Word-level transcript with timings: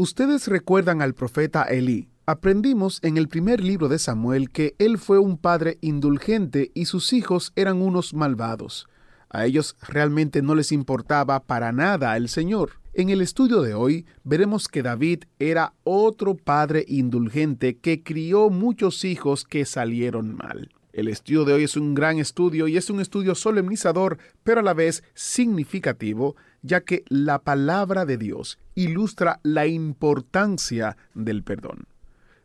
Ustedes 0.00 0.48
recuerdan 0.48 1.02
al 1.02 1.12
profeta 1.12 1.64
Elí. 1.64 2.08
Aprendimos 2.24 3.00
en 3.02 3.18
el 3.18 3.28
primer 3.28 3.62
libro 3.62 3.86
de 3.86 3.98
Samuel 3.98 4.48
que 4.48 4.74
él 4.78 4.96
fue 4.96 5.18
un 5.18 5.36
padre 5.36 5.76
indulgente 5.82 6.70
y 6.72 6.86
sus 6.86 7.12
hijos 7.12 7.52
eran 7.54 7.82
unos 7.82 8.14
malvados. 8.14 8.88
A 9.28 9.44
ellos 9.44 9.76
realmente 9.86 10.40
no 10.40 10.54
les 10.54 10.72
importaba 10.72 11.40
para 11.40 11.70
nada 11.72 12.16
el 12.16 12.30
Señor. 12.30 12.80
En 12.94 13.10
el 13.10 13.20
estudio 13.20 13.60
de 13.60 13.74
hoy 13.74 14.06
veremos 14.24 14.68
que 14.68 14.82
David 14.82 15.24
era 15.38 15.74
otro 15.84 16.34
padre 16.34 16.86
indulgente 16.88 17.76
que 17.76 18.02
crió 18.02 18.48
muchos 18.48 19.04
hijos 19.04 19.44
que 19.44 19.66
salieron 19.66 20.34
mal. 20.34 20.70
El 20.94 21.08
estudio 21.08 21.44
de 21.44 21.52
hoy 21.52 21.64
es 21.64 21.76
un 21.76 21.94
gran 21.94 22.18
estudio 22.18 22.68
y 22.68 22.78
es 22.78 22.88
un 22.88 23.00
estudio 23.00 23.34
solemnizador, 23.34 24.16
pero 24.44 24.60
a 24.60 24.62
la 24.62 24.72
vez 24.72 25.04
significativo, 25.14 26.36
ya 26.62 26.82
que 26.82 27.04
la 27.08 27.40
palabra 27.40 28.04
de 28.04 28.16
Dios 28.18 28.58
ilustra 28.74 29.40
la 29.42 29.66
importancia 29.66 30.96
del 31.14 31.42
perdón. 31.42 31.86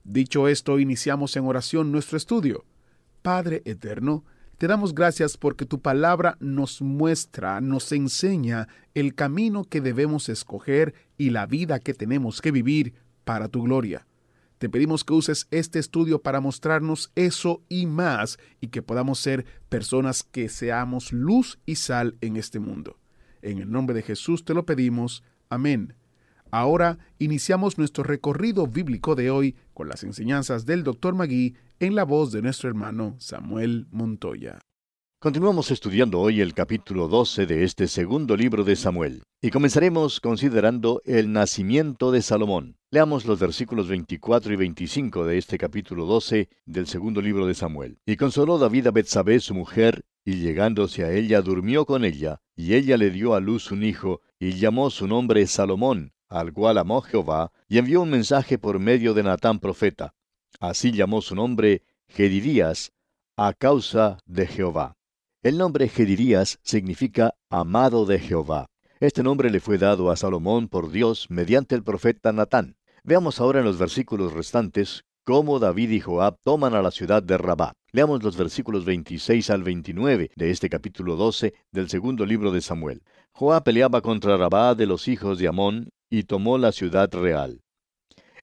Dicho 0.03 0.47
esto, 0.47 0.80
iniciamos 0.80 1.35
en 1.35 1.45
oración 1.45 1.91
nuestro 1.91 2.17
estudio. 2.17 2.66
Padre 3.22 3.61
Eterno, 3.66 4.23
te 4.57 4.67
damos 4.67 4.95
gracias 4.95 5.35
porque 5.35 5.66
tu 5.66 5.81
palabra 5.81 6.38
nos 6.39 6.81
muestra, 6.81 7.59
nos 7.59 7.91
enseña 7.91 8.67
el 8.94 9.16
camino 9.16 9.66
que 9.66 9.81
debemos 9.81 10.29
escoger 10.29 10.94
y 11.17 11.31
la 11.31 11.45
vida 11.45 11.79
que 11.79 11.94
tenemos 11.94 12.39
que 12.39 12.52
vivir 12.52 12.94
para 13.25 13.50
tu 13.50 13.63
gloria. 13.63 14.05
Te 14.57 14.69
pedimos 14.69 15.03
que 15.03 15.13
uses 15.13 15.47
este 15.52 15.79
estudio 15.79 16.22
para 16.22 16.39
mostrarnos 16.39 17.11
eso 17.16 17.61
y 17.67 17.85
más 17.85 18.39
y 18.61 18.67
que 18.67 18.81
podamos 18.81 19.19
ser 19.19 19.45
personas 19.67 20.23
que 20.23 20.47
seamos 20.47 21.11
luz 21.11 21.59
y 21.66 21.75
sal 21.75 22.16
en 22.22 22.38
este 22.38 22.59
mundo. 22.59 22.97
En 23.45 23.59
el 23.59 23.69
nombre 23.69 23.93
de 23.93 24.01
Jesús 24.01 24.43
te 24.43 24.55
lo 24.55 24.65
pedimos. 24.65 25.23
Amén. 25.49 25.93
Ahora 26.49 26.97
iniciamos 27.19 27.77
nuestro 27.77 28.03
recorrido 28.03 28.65
bíblico 28.65 29.13
de 29.13 29.29
hoy 29.29 29.55
con 29.75 29.88
las 29.88 30.03
enseñanzas 30.03 30.65
del 30.65 30.83
Dr. 30.83 31.13
Magui 31.13 31.55
en 31.79 31.93
la 31.93 32.05
voz 32.05 32.31
de 32.31 32.41
nuestro 32.41 32.69
hermano 32.69 33.16
Samuel 33.19 33.85
Montoya. 33.91 34.57
Continuamos 35.25 35.71
estudiando 35.71 36.21
hoy 36.21 36.39
el 36.39 36.53
capítulo 36.53 37.07
12 37.07 37.47
de 37.47 37.63
este 37.63 37.87
segundo 37.87 38.37
libro 38.37 38.63
de 38.63 38.75
Samuel 38.75 39.23
y 39.41 39.49
comenzaremos 39.49 40.19
considerando 40.19 41.01
el 41.03 41.33
nacimiento 41.33 42.11
de 42.11 42.21
Salomón. 42.21 42.77
Leamos 42.91 43.25
los 43.25 43.39
versículos 43.39 43.87
24 43.87 44.53
y 44.53 44.55
25 44.55 45.25
de 45.25 45.39
este 45.39 45.57
capítulo 45.57 46.05
12 46.05 46.47
del 46.67 46.85
segundo 46.85 47.23
libro 47.23 47.47
de 47.47 47.55
Samuel. 47.55 47.97
Y 48.05 48.17
consoló 48.17 48.59
David 48.59 48.85
a 48.85 48.91
Betsabé 48.91 49.39
su 49.39 49.55
mujer, 49.55 50.05
y 50.23 50.35
llegándose 50.35 51.03
a 51.05 51.11
ella 51.11 51.41
durmió 51.41 51.87
con 51.87 52.05
ella, 52.05 52.39
y 52.55 52.75
ella 52.75 52.95
le 52.95 53.09
dio 53.09 53.33
a 53.33 53.39
luz 53.39 53.71
un 53.71 53.81
hijo, 53.81 54.21
y 54.37 54.51
llamó 54.51 54.91
su 54.91 55.07
nombre 55.07 55.47
Salomón, 55.47 56.13
al 56.29 56.53
cual 56.53 56.77
amó 56.77 57.01
Jehová, 57.01 57.51
y 57.67 57.79
envió 57.79 58.03
un 58.03 58.11
mensaje 58.11 58.59
por 58.59 58.77
medio 58.77 59.15
de 59.15 59.23
Natán 59.23 59.57
profeta. 59.57 60.13
Así 60.59 60.91
llamó 60.91 61.23
su 61.23 61.33
nombre 61.33 61.81
Gedidías, 62.09 62.91
a 63.35 63.53
causa 63.53 64.19
de 64.27 64.45
Jehová. 64.45 64.95
El 65.45 65.59
nombre 65.59 65.88
Gedidías 65.89 66.57
significa 66.63 67.35
amado 67.51 68.07
de 68.07 68.17
Jehová. 68.17 68.66
Este 69.00 69.22
nombre 69.22 69.51
le 69.51 69.59
fue 69.59 69.78
dado 69.78 70.09
a 70.09 70.16
Salomón 70.16 70.67
por 70.67 70.89
Dios 70.89 71.28
mediante 71.29 71.75
el 71.75 71.83
profeta 71.83 72.33
Natán. 72.33 72.78
Veamos 73.03 73.39
ahora 73.39 73.59
en 73.59 73.66
los 73.66 73.78
versículos 73.78 74.33
restantes 74.33 75.03
cómo 75.23 75.59
David 75.59 75.91
y 75.91 76.00
Joab 76.00 76.38
toman 76.44 76.73
a 76.73 76.81
la 76.81 76.89
ciudad 76.89 77.22
de 77.22 77.38
Rabá. 77.38 77.73
Leamos 77.91 78.23
los 78.23 78.35
versículos 78.38 78.85
26 78.85 79.51
al 79.51 79.61
29 79.61 80.31
de 80.35 80.50
este 80.50 80.67
capítulo 80.67 81.16
12 81.16 81.53
del 81.72 81.89
segundo 81.89 82.25
libro 82.25 82.51
de 82.51 82.62
Samuel. 82.62 83.03
Joab 83.31 83.66
peleaba 83.66 84.01
contra 84.01 84.38
Rabá 84.38 84.73
de 84.73 84.88
los 84.88 85.07
hijos 85.07 85.38
de 85.38 85.47
Amón 85.47 85.89
y 86.09 86.23
tomó 86.23 86.57
la 86.57 86.72
ciudad 86.72 87.13
real. 87.13 87.62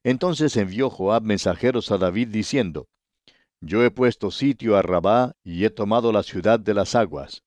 Entonces 0.05 0.55
envió 0.55 0.89
Joab 0.89 1.23
mensajeros 1.23 1.91
a 1.91 1.97
David 1.97 2.29
diciendo, 2.29 2.87
Yo 3.65 3.81
he 3.81 3.91
puesto 3.91 4.29
sitio 4.29 4.75
a 4.75 4.81
Rabá 4.81 5.37
y 5.41 5.63
he 5.63 5.69
tomado 5.69 6.11
la 6.11 6.21
ciudad 6.21 6.59
de 6.59 6.73
las 6.73 6.95
aguas. 6.95 7.43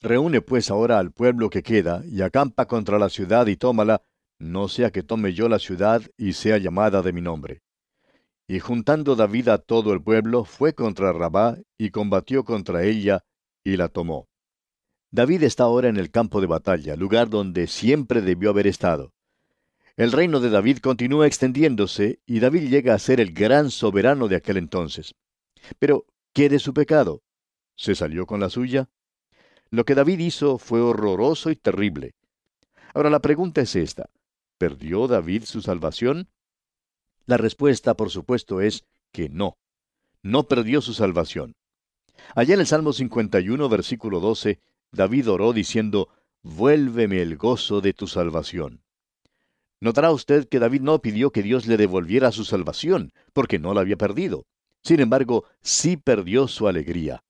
Reúne 0.00 0.40
pues 0.40 0.68
ahora 0.68 0.98
al 0.98 1.12
pueblo 1.12 1.48
que 1.48 1.62
queda 1.62 2.02
y 2.10 2.22
acampa 2.22 2.66
contra 2.66 2.98
la 2.98 3.08
ciudad 3.08 3.46
y 3.46 3.54
tómala, 3.54 4.02
no 4.40 4.66
sea 4.66 4.90
que 4.90 5.04
tome 5.04 5.32
yo 5.32 5.48
la 5.48 5.60
ciudad 5.60 6.02
y 6.16 6.32
sea 6.32 6.58
llamada 6.58 7.02
de 7.02 7.12
mi 7.12 7.20
nombre. 7.20 7.62
Y 8.48 8.58
juntando 8.58 9.14
David 9.14 9.46
a 9.46 9.58
todo 9.58 9.92
el 9.92 10.02
pueblo, 10.02 10.44
fue 10.44 10.74
contra 10.74 11.12
Rabá 11.12 11.58
y 11.78 11.90
combatió 11.90 12.44
contra 12.44 12.82
ella 12.82 13.22
y 13.62 13.76
la 13.76 13.86
tomó. 13.86 14.26
David 15.12 15.44
está 15.44 15.64
ahora 15.64 15.88
en 15.88 15.98
el 15.98 16.10
campo 16.10 16.40
de 16.40 16.48
batalla, 16.48 16.96
lugar 16.96 17.30
donde 17.30 17.68
siempre 17.68 18.22
debió 18.22 18.50
haber 18.50 18.66
estado. 18.66 19.12
El 19.96 20.10
reino 20.10 20.40
de 20.40 20.50
David 20.50 20.78
continúa 20.78 21.28
extendiéndose 21.28 22.18
y 22.26 22.40
David 22.40 22.68
llega 22.70 22.92
a 22.92 22.98
ser 22.98 23.20
el 23.20 23.32
gran 23.32 23.70
soberano 23.70 24.26
de 24.26 24.34
aquel 24.34 24.56
entonces. 24.56 25.14
Pero, 25.78 26.06
¿qué 26.32 26.48
de 26.48 26.58
su 26.58 26.74
pecado? 26.74 27.22
¿Se 27.76 27.94
salió 27.94 28.26
con 28.26 28.40
la 28.40 28.50
suya? 28.50 28.88
Lo 29.70 29.84
que 29.84 29.94
David 29.94 30.18
hizo 30.18 30.58
fue 30.58 30.80
horroroso 30.80 31.50
y 31.50 31.56
terrible. 31.56 32.14
Ahora 32.92 33.10
la 33.10 33.20
pregunta 33.20 33.60
es 33.60 33.76
esta. 33.76 34.10
¿Perdió 34.58 35.06
David 35.06 35.44
su 35.44 35.62
salvación? 35.62 36.28
La 37.26 37.36
respuesta, 37.36 37.94
por 37.94 38.10
supuesto, 38.10 38.60
es 38.60 38.84
que 39.12 39.28
no. 39.28 39.56
No 40.22 40.48
perdió 40.48 40.80
su 40.80 40.92
salvación. 40.92 41.54
Allá 42.34 42.54
en 42.54 42.60
el 42.60 42.66
Salmo 42.66 42.92
51, 42.92 43.68
versículo 43.68 44.20
12, 44.20 44.60
David 44.92 45.30
oró 45.30 45.52
diciendo, 45.52 46.08
Vuélveme 46.42 47.22
el 47.22 47.36
gozo 47.36 47.80
de 47.80 47.92
tu 47.92 48.06
salvación. 48.06 48.82
Notará 49.80 50.10
usted 50.10 50.48
que 50.48 50.58
David 50.58 50.82
no 50.82 51.00
pidió 51.00 51.30
que 51.30 51.42
Dios 51.42 51.66
le 51.66 51.76
devolviera 51.76 52.32
su 52.32 52.44
salvación, 52.44 53.12
porque 53.32 53.58
no 53.58 53.72
la 53.72 53.80
había 53.80 53.96
perdido. 53.96 54.44
Sin 54.82 55.00
embargo, 55.00 55.44
sí 55.60 55.96
perdió 55.96 56.48
su 56.48 56.68
alegría. 56.68 57.22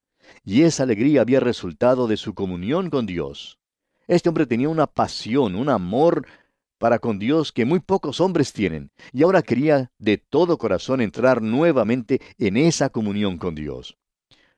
Y 0.44 0.62
esa 0.62 0.84
alegría 0.84 1.22
había 1.22 1.40
resultado 1.40 2.06
de 2.06 2.16
su 2.16 2.34
comunión 2.34 2.90
con 2.90 3.06
Dios. 3.06 3.58
Este 4.06 4.28
hombre 4.28 4.46
tenía 4.46 4.68
una 4.68 4.86
pasión, 4.86 5.54
un 5.54 5.68
amor 5.68 6.26
para 6.78 6.98
con 6.98 7.18
Dios 7.18 7.52
que 7.52 7.66
muy 7.66 7.80
pocos 7.80 8.20
hombres 8.20 8.52
tienen, 8.52 8.90
y 9.12 9.22
ahora 9.22 9.42
quería 9.42 9.92
de 9.98 10.16
todo 10.16 10.56
corazón 10.56 11.02
entrar 11.02 11.42
nuevamente 11.42 12.20
en 12.38 12.56
esa 12.56 12.88
comunión 12.88 13.36
con 13.36 13.54
Dios. 13.54 13.98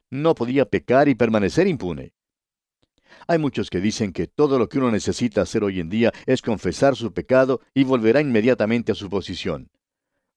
No 0.09 0.35
podía 0.35 0.67
pecar 0.67 1.09
y 1.09 1.17
permanecer 1.17 1.67
impune. 1.67 2.13
Hay 3.27 3.39
muchos 3.39 3.71
que 3.71 3.81
dicen 3.81 4.13
que 4.13 4.27
todo 4.27 4.59
lo 4.59 4.69
que 4.69 4.79
uno 4.79 4.91
necesita 4.91 5.43
hacer 5.43 5.65
hoy 5.65 5.81
en 5.81 5.89
día 5.89 6.13
es 6.27 6.43
confesar 6.43 6.97
su 6.97 7.13
pecado 7.13 7.61
y 7.75 7.85
volverá 7.85 8.21
inmediatamente 8.21 8.93
a 8.93 8.95
su 8.95 9.11
posición. 9.11 9.69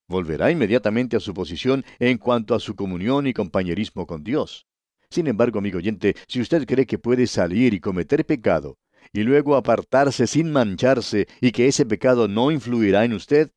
Volverá 0.08 0.52
inmediatamente 0.52 1.18
a 1.18 1.20
su 1.20 1.34
posición 1.34 1.84
en 2.00 2.18
cuanto 2.18 2.54
a 2.54 2.60
su 2.60 2.76
comunión 2.76 3.26
y 3.28 3.34
compañerismo 3.34 4.06
con 4.06 4.24
Dios. 4.24 4.68
Sin 5.10 5.28
embargo, 5.28 5.60
amigo 5.60 5.78
oyente, 5.78 6.16
si 6.28 6.42
usted 6.42 6.66
cree 6.66 6.86
que 6.86 7.00
puede 7.00 7.28
salir 7.28 7.74
y 7.74 7.80
cometer 7.80 8.26
pecado, 8.26 8.78
y 9.14 9.24
luego 9.24 9.56
apartarse 9.56 10.28
sin 10.28 10.52
mancharse 10.52 11.28
y 11.42 11.52
que 11.52 11.68
ese 11.68 11.86
pecado 11.86 12.28
no 12.28 12.52
influirá 12.52 13.06
en 13.06 13.14
usted, 13.14 13.52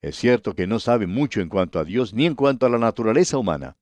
es 0.00 0.16
cierto 0.16 0.54
que 0.54 0.66
no 0.66 0.78
sabe 0.78 1.06
mucho 1.06 1.40
en 1.40 1.48
cuanto 1.48 1.78
a 1.78 1.84
Dios 1.84 2.14
ni 2.14 2.26
en 2.26 2.34
cuanto 2.34 2.66
a 2.66 2.70
la 2.70 2.78
naturaleza 2.78 3.38
humana. 3.38 3.76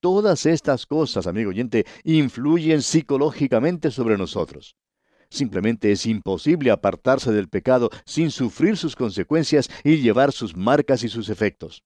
Todas 0.00 0.46
estas 0.46 0.86
cosas, 0.86 1.26
amigo 1.26 1.50
oyente, 1.50 1.86
influyen 2.02 2.82
psicológicamente 2.82 3.90
sobre 3.90 4.18
nosotros. 4.18 4.76
Simplemente 5.34 5.90
es 5.90 6.06
imposible 6.06 6.70
apartarse 6.70 7.32
del 7.32 7.48
pecado 7.48 7.90
sin 8.04 8.30
sufrir 8.30 8.76
sus 8.76 8.94
consecuencias 8.94 9.68
y 9.82 9.96
llevar 9.96 10.30
sus 10.30 10.56
marcas 10.56 11.02
y 11.02 11.08
sus 11.08 11.28
efectos. 11.28 11.82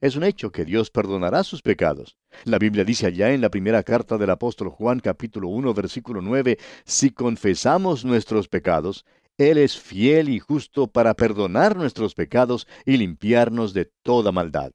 Es 0.00 0.16
un 0.16 0.24
hecho 0.24 0.50
que 0.50 0.64
Dios 0.64 0.90
perdonará 0.90 1.44
sus 1.44 1.62
pecados. 1.62 2.16
La 2.42 2.58
Biblia 2.58 2.82
dice 2.82 3.06
allá 3.06 3.32
en 3.32 3.40
la 3.40 3.50
primera 3.50 3.84
carta 3.84 4.18
del 4.18 4.30
apóstol 4.30 4.70
Juan 4.70 4.98
capítulo 4.98 5.46
1 5.46 5.74
versículo 5.74 6.20
9, 6.20 6.58
si 6.84 7.10
confesamos 7.10 8.04
nuestros 8.04 8.48
pecados, 8.48 9.04
Él 9.38 9.58
es 9.58 9.78
fiel 9.78 10.28
y 10.28 10.40
justo 10.40 10.88
para 10.88 11.14
perdonar 11.14 11.76
nuestros 11.76 12.14
pecados 12.14 12.66
y 12.84 12.96
limpiarnos 12.96 13.74
de 13.74 13.92
toda 14.02 14.32
maldad. 14.32 14.72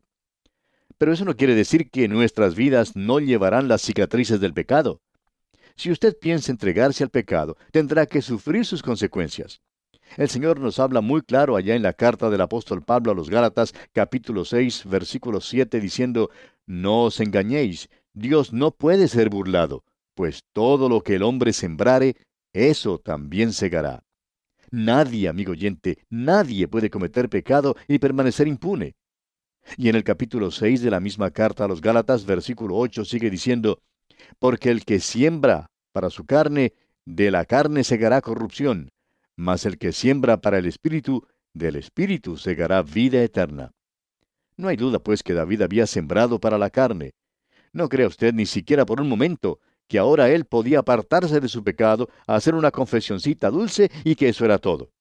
Pero 0.97 1.11
eso 1.11 1.25
no 1.25 1.35
quiere 1.35 1.55
decir 1.55 1.91
que 1.91 2.07
nuestras 2.07 2.55
vidas 2.55 2.95
no 2.95 3.19
llevarán 3.19 3.67
las 3.67 3.81
cicatrices 3.81 4.39
del 4.39 4.53
pecado. 4.53 5.01
Si 5.81 5.89
usted 5.89 6.15
piensa 6.15 6.51
entregarse 6.51 7.03
al 7.03 7.09
pecado, 7.09 7.57
tendrá 7.71 8.05
que 8.05 8.21
sufrir 8.21 8.67
sus 8.67 8.83
consecuencias. 8.83 9.63
El 10.15 10.29
Señor 10.29 10.59
nos 10.59 10.77
habla 10.77 11.01
muy 11.01 11.23
claro 11.23 11.55
allá 11.55 11.73
en 11.73 11.81
la 11.81 11.93
carta 11.93 12.29
del 12.29 12.41
apóstol 12.41 12.83
Pablo 12.83 13.11
a 13.13 13.15
los 13.15 13.31
Gálatas, 13.31 13.73
capítulo 13.91 14.45
6, 14.45 14.83
versículo 14.85 15.41
7, 15.41 15.79
diciendo, 15.79 16.29
No 16.67 17.05
os 17.05 17.19
engañéis, 17.19 17.89
Dios 18.13 18.53
no 18.53 18.69
puede 18.69 19.07
ser 19.07 19.31
burlado, 19.31 19.83
pues 20.13 20.43
todo 20.53 20.87
lo 20.87 21.01
que 21.01 21.15
el 21.15 21.23
hombre 21.23 21.51
sembrare, 21.51 22.15
eso 22.53 22.99
también 22.99 23.51
segará. 23.51 24.03
Nadie, 24.69 25.29
amigo 25.29 25.53
oyente, 25.53 26.05
nadie 26.11 26.67
puede 26.67 26.91
cometer 26.91 27.27
pecado 27.27 27.75
y 27.87 27.97
permanecer 27.97 28.47
impune. 28.47 28.93
Y 29.77 29.89
en 29.89 29.95
el 29.95 30.03
capítulo 30.03 30.51
6 30.51 30.83
de 30.83 30.91
la 30.91 30.99
misma 30.99 31.31
carta 31.31 31.65
a 31.65 31.67
los 31.67 31.81
Gálatas, 31.81 32.23
versículo 32.23 32.77
8, 32.77 33.03
sigue 33.03 33.31
diciendo, 33.31 33.81
Porque 34.37 34.69
el 34.69 34.85
que 34.85 34.99
siembra 34.99 35.70
para 35.91 36.09
su 36.09 36.25
carne, 36.25 36.73
de 37.05 37.31
la 37.31 37.45
carne 37.45 37.83
segará 37.83 38.21
corrupción, 38.21 38.91
mas 39.35 39.65
el 39.65 39.77
que 39.77 39.91
siembra 39.91 40.41
para 40.41 40.57
el 40.57 40.65
Espíritu, 40.65 41.27
del 41.53 41.75
Espíritu 41.75 42.37
segará 42.37 42.81
vida 42.81 43.21
eterna. 43.23 43.71
No 44.57 44.67
hay 44.67 44.77
duda, 44.77 44.99
pues, 44.99 45.23
que 45.23 45.33
David 45.33 45.61
había 45.63 45.87
sembrado 45.87 46.39
para 46.39 46.57
la 46.57 46.69
carne. 46.69 47.13
No 47.73 47.89
crea 47.89 48.07
usted 48.07 48.33
ni 48.33 48.45
siquiera 48.45 48.85
por 48.85 49.01
un 49.01 49.09
momento 49.09 49.59
que 49.87 49.99
ahora 49.99 50.29
él 50.29 50.45
podía 50.45 50.79
apartarse 50.79 51.39
de 51.39 51.49
su 51.49 51.63
pecado, 51.63 52.09
hacer 52.27 52.55
una 52.55 52.71
confesioncita 52.71 53.49
dulce 53.49 53.91
y 54.03 54.15
que 54.15 54.29
eso 54.29 54.45
era 54.45 54.57
todo. 54.57 54.91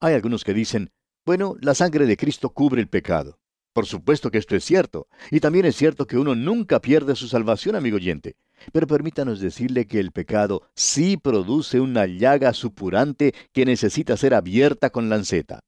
Hay 0.00 0.14
algunos 0.14 0.44
que 0.44 0.54
dicen, 0.54 0.90
bueno, 1.24 1.56
la 1.60 1.74
sangre 1.74 2.06
de 2.06 2.16
Cristo 2.16 2.50
cubre 2.50 2.80
el 2.80 2.88
pecado. 2.88 3.38
Por 3.78 3.86
supuesto 3.86 4.32
que 4.32 4.38
esto 4.38 4.56
es 4.56 4.64
cierto, 4.64 5.06
y 5.30 5.38
también 5.38 5.64
es 5.64 5.76
cierto 5.76 6.04
que 6.04 6.18
uno 6.18 6.34
nunca 6.34 6.80
pierde 6.80 7.14
su 7.14 7.28
salvación, 7.28 7.76
amigo 7.76 7.94
oyente. 7.94 8.34
Pero 8.72 8.88
permítanos 8.88 9.38
decirle 9.38 9.86
que 9.86 10.00
el 10.00 10.10
pecado 10.10 10.68
sí 10.74 11.16
produce 11.16 11.78
una 11.78 12.04
llaga 12.06 12.52
supurante 12.54 13.36
que 13.52 13.64
necesita 13.64 14.16
ser 14.16 14.34
abierta 14.34 14.90
con 14.90 15.08
lanceta. 15.08 15.60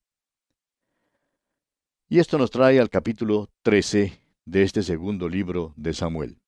Y 2.08 2.18
esto 2.18 2.36
nos 2.36 2.50
trae 2.50 2.80
al 2.80 2.90
capítulo 2.90 3.48
13 3.62 4.20
de 4.44 4.62
este 4.64 4.82
segundo 4.82 5.28
libro 5.28 5.72
de 5.76 5.94
Samuel. 5.94 6.40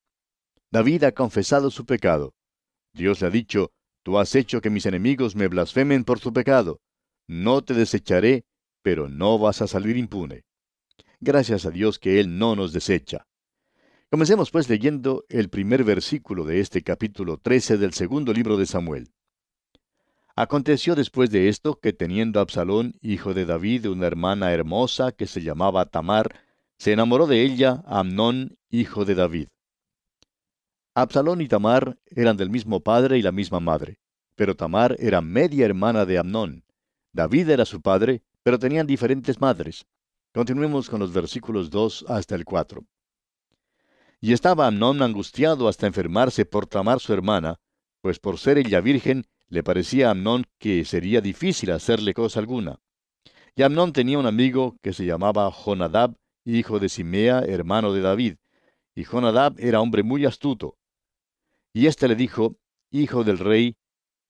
David 0.73 1.05
ha 1.05 1.13
confesado 1.13 1.71
su 1.71 1.87
pecado. 1.87 2.35
Dios 2.93 3.21
le 3.21 3.29
ha 3.29 3.31
dicho, 3.31 3.71
Tú 4.03 4.19
has 4.19 4.35
hecho 4.35 4.61
que 4.61 4.71
mis 4.71 4.87
enemigos 4.87 5.37
me 5.37 5.47
blasfemen 5.47 6.03
por 6.03 6.19
tu 6.19 6.33
pecado. 6.33 6.81
No 7.29 7.63
te 7.63 7.73
desecharé, 7.73 8.43
pero 8.83 9.09
no 9.09 9.39
vas 9.39 9.63
a 9.63 9.69
salir 9.69 9.97
impune. 9.97 10.43
Gracias 11.25 11.67
a 11.67 11.71
Dios 11.71 12.01
que 12.01 12.19
Él 12.19 12.37
no 12.37 12.57
nos 12.57 12.73
desecha. 12.73 13.29
Comencemos 14.11 14.51
pues 14.51 14.69
leyendo 14.69 15.25
el 15.29 15.51
primer 15.51 15.85
versículo 15.85 16.45
de 16.45 16.59
este 16.59 16.83
capítulo 16.83 17.39
13 17.39 17.79
del 17.79 17.93
segundo 17.93 18.33
libro 18.33 18.57
de 18.57 18.67
Samuel. 18.67 19.13
Aconteció 20.35 20.97
después 20.97 21.31
de 21.31 21.49
esto 21.49 21.79
que 21.79 21.93
teniendo 21.93 22.41
Absalón, 22.41 22.95
hijo 23.01 23.35
de 23.35 23.47
David, 23.47 23.87
una 23.87 24.09
hermana 24.09 24.53
hermosa 24.53 25.13
que 25.13 25.29
se 25.29 25.43
llamaba 25.43 25.87
Tamar, 25.87 26.41
se 26.77 26.91
enamoró 26.91 27.29
de 27.29 27.43
ella 27.43 27.85
Amnón, 27.87 28.59
hijo 28.69 29.05
de 29.05 29.15
David. 29.15 29.47
Absalón 30.93 31.41
y 31.41 31.47
Tamar 31.47 31.99
eran 32.07 32.37
del 32.37 32.51
mismo 32.51 32.81
padre 32.81 33.17
y 33.17 33.23
la 33.23 33.31
misma 33.31 33.61
madre, 33.61 34.01
pero 34.35 34.57
Tamar 34.57 34.97
era 34.99 35.21
media 35.21 35.67
hermana 35.67 36.05
de 36.05 36.19
Amnón. 36.19 36.65
David 37.13 37.49
era 37.51 37.65
su 37.65 37.81
padre, 37.81 38.25
pero 38.43 38.59
tenían 38.59 38.89
diferentes 38.89 39.41
madres. 39.41 39.87
Continuemos 40.35 40.89
con 40.89 41.01
los 41.01 41.13
versículos 41.13 41.69
2 41.69 42.07
hasta 42.09 42.35
el 42.35 42.47
4. 42.47 42.83
Y 44.23 44.33
estaba 44.33 44.67
Amnón 44.67 45.03
angustiado 45.03 45.69
hasta 45.69 45.87
enfermarse 45.87 46.47
por 46.47 46.67
Tamar 46.67 47.01
su 47.01 47.13
hermana, 47.13 47.61
pues 48.01 48.19
por 48.19 48.39
ser 48.39 48.57
ella 48.57 48.81
virgen, 48.81 49.27
le 49.49 49.63
parecía 49.63 50.09
a 50.09 50.13
Amnón 50.13 50.47
que 50.59 50.87
sería 50.87 51.21
difícil 51.21 51.71
hacerle 51.71 52.15
cosa 52.15 52.41
alguna. 52.41 52.81
Y 53.55 53.63
Amnón 53.63 53.93
tenía 53.93 54.19
un 54.19 54.25
amigo 54.25 54.79
que 54.81 54.95
se 54.95 55.05
llamaba 55.05 55.51
Jonadab, 55.53 56.17
hijo 56.47 56.79
de 56.79 56.89
Simea, 56.89 57.41
hermano 57.41 57.93
de 57.93 58.01
David. 58.01 58.37
Y 58.95 59.05
Jonadab 59.05 59.57
era 59.59 59.83
hombre 59.83 60.03
muy 60.03 60.25
astuto. 60.25 60.79
Y 61.75 61.89
éste 61.89 62.09
le 62.09 62.17
dijo, 62.17 62.57
Hijo 62.91 63.25
del 63.25 63.39
rey, 63.39 63.77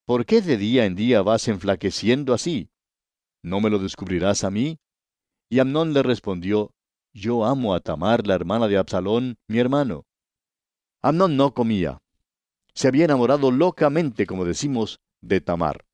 ¿por 0.04 0.26
qué 0.26 0.40
de 0.40 0.56
día 0.56 0.84
en 0.84 0.96
día 0.96 1.22
vas 1.22 1.46
enflaqueciendo 1.46 2.34
así? 2.34 2.70
¿No 3.42 3.60
me 3.60 3.70
lo 3.70 3.78
descubrirás 3.78 4.42
a 4.42 4.50
mí? 4.50 4.78
Y 5.52 5.58
Amnón 5.58 5.92
le 5.92 6.02
respondió, 6.02 6.72
yo 7.12 7.44
amo 7.44 7.74
a 7.74 7.80
Tamar, 7.80 8.26
la 8.26 8.34
hermana 8.34 8.68
de 8.68 8.78
Absalón, 8.78 9.36
mi 9.48 9.58
hermano. 9.58 10.06
Amnón 11.02 11.36
no 11.36 11.52
comía. 11.52 11.98
Se 12.72 12.88
había 12.88 13.04
enamorado 13.04 13.50
locamente, 13.50 14.24
como 14.24 14.46
decimos, 14.46 14.98
de 15.20 15.42
Tamar. 15.42 15.84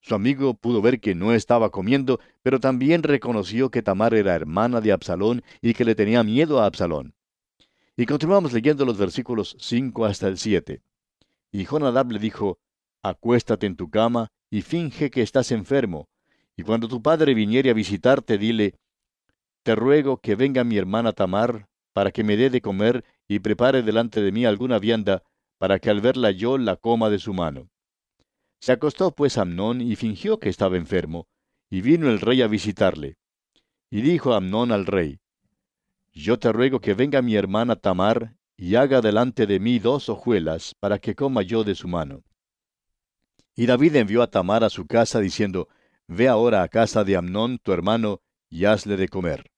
Su 0.00 0.14
amigo 0.14 0.54
pudo 0.54 0.80
ver 0.80 0.98
que 0.98 1.14
no 1.14 1.34
estaba 1.34 1.68
comiendo, 1.68 2.20
pero 2.42 2.58
también 2.58 3.02
reconoció 3.02 3.70
que 3.70 3.82
Tamar 3.82 4.14
era 4.14 4.34
hermana 4.34 4.80
de 4.80 4.92
Absalón 4.92 5.42
y 5.60 5.74
que 5.74 5.84
le 5.84 5.94
tenía 5.94 6.22
miedo 6.22 6.58
a 6.58 6.64
Absalón. 6.64 7.12
Y 7.98 8.06
continuamos 8.06 8.54
leyendo 8.54 8.86
los 8.86 8.96
versículos 8.96 9.58
5 9.60 10.06
hasta 10.06 10.26
el 10.26 10.38
7. 10.38 10.80
Y 11.52 11.66
Jonadab 11.66 12.12
le 12.12 12.18
dijo, 12.18 12.60
Acuéstate 13.02 13.66
en 13.66 13.76
tu 13.76 13.90
cama 13.90 14.28
y 14.48 14.62
finge 14.62 15.10
que 15.10 15.20
estás 15.20 15.52
enfermo, 15.52 16.08
y 16.56 16.62
cuando 16.62 16.88
tu 16.88 17.02
padre 17.02 17.34
viniere 17.34 17.68
a 17.68 17.74
visitarte, 17.74 18.38
dile, 18.38 18.74
te 19.66 19.74
ruego 19.74 20.18
que 20.18 20.36
venga 20.36 20.62
mi 20.62 20.76
hermana 20.76 21.10
Tamar, 21.10 21.66
para 21.92 22.12
que 22.12 22.22
me 22.22 22.36
dé 22.36 22.50
de 22.50 22.60
comer 22.60 23.04
y 23.26 23.40
prepare 23.40 23.82
delante 23.82 24.22
de 24.22 24.30
mí 24.30 24.44
alguna 24.44 24.78
vianda, 24.78 25.24
para 25.58 25.80
que 25.80 25.90
al 25.90 26.00
verla 26.00 26.30
yo 26.30 26.56
la 26.56 26.76
coma 26.76 27.10
de 27.10 27.18
su 27.18 27.34
mano. 27.34 27.68
Se 28.60 28.70
acostó 28.70 29.10
pues 29.10 29.38
Amnón 29.38 29.80
y 29.80 29.96
fingió 29.96 30.38
que 30.38 30.50
estaba 30.50 30.76
enfermo, 30.76 31.26
y 31.68 31.80
vino 31.80 32.08
el 32.08 32.20
rey 32.20 32.42
a 32.42 32.46
visitarle. 32.46 33.16
Y 33.90 34.02
dijo 34.02 34.34
Amnón 34.34 34.70
al 34.70 34.86
rey, 34.86 35.18
Yo 36.12 36.38
te 36.38 36.52
ruego 36.52 36.78
que 36.78 36.94
venga 36.94 37.20
mi 37.20 37.34
hermana 37.34 37.74
Tamar, 37.74 38.36
y 38.56 38.76
haga 38.76 39.00
delante 39.00 39.48
de 39.48 39.58
mí 39.58 39.80
dos 39.80 40.08
hojuelas, 40.08 40.76
para 40.78 41.00
que 41.00 41.16
coma 41.16 41.42
yo 41.42 41.64
de 41.64 41.74
su 41.74 41.88
mano. 41.88 42.22
Y 43.56 43.66
David 43.66 43.96
envió 43.96 44.22
a 44.22 44.30
Tamar 44.30 44.62
a 44.62 44.70
su 44.70 44.86
casa, 44.86 45.18
diciendo, 45.18 45.66
Ve 46.06 46.28
ahora 46.28 46.62
a 46.62 46.68
casa 46.68 47.02
de 47.02 47.16
Amnón, 47.16 47.58
tu 47.58 47.72
hermano, 47.72 48.20
y 48.48 48.66
hazle 48.66 48.96
de 48.96 49.08
comer. 49.08 49.50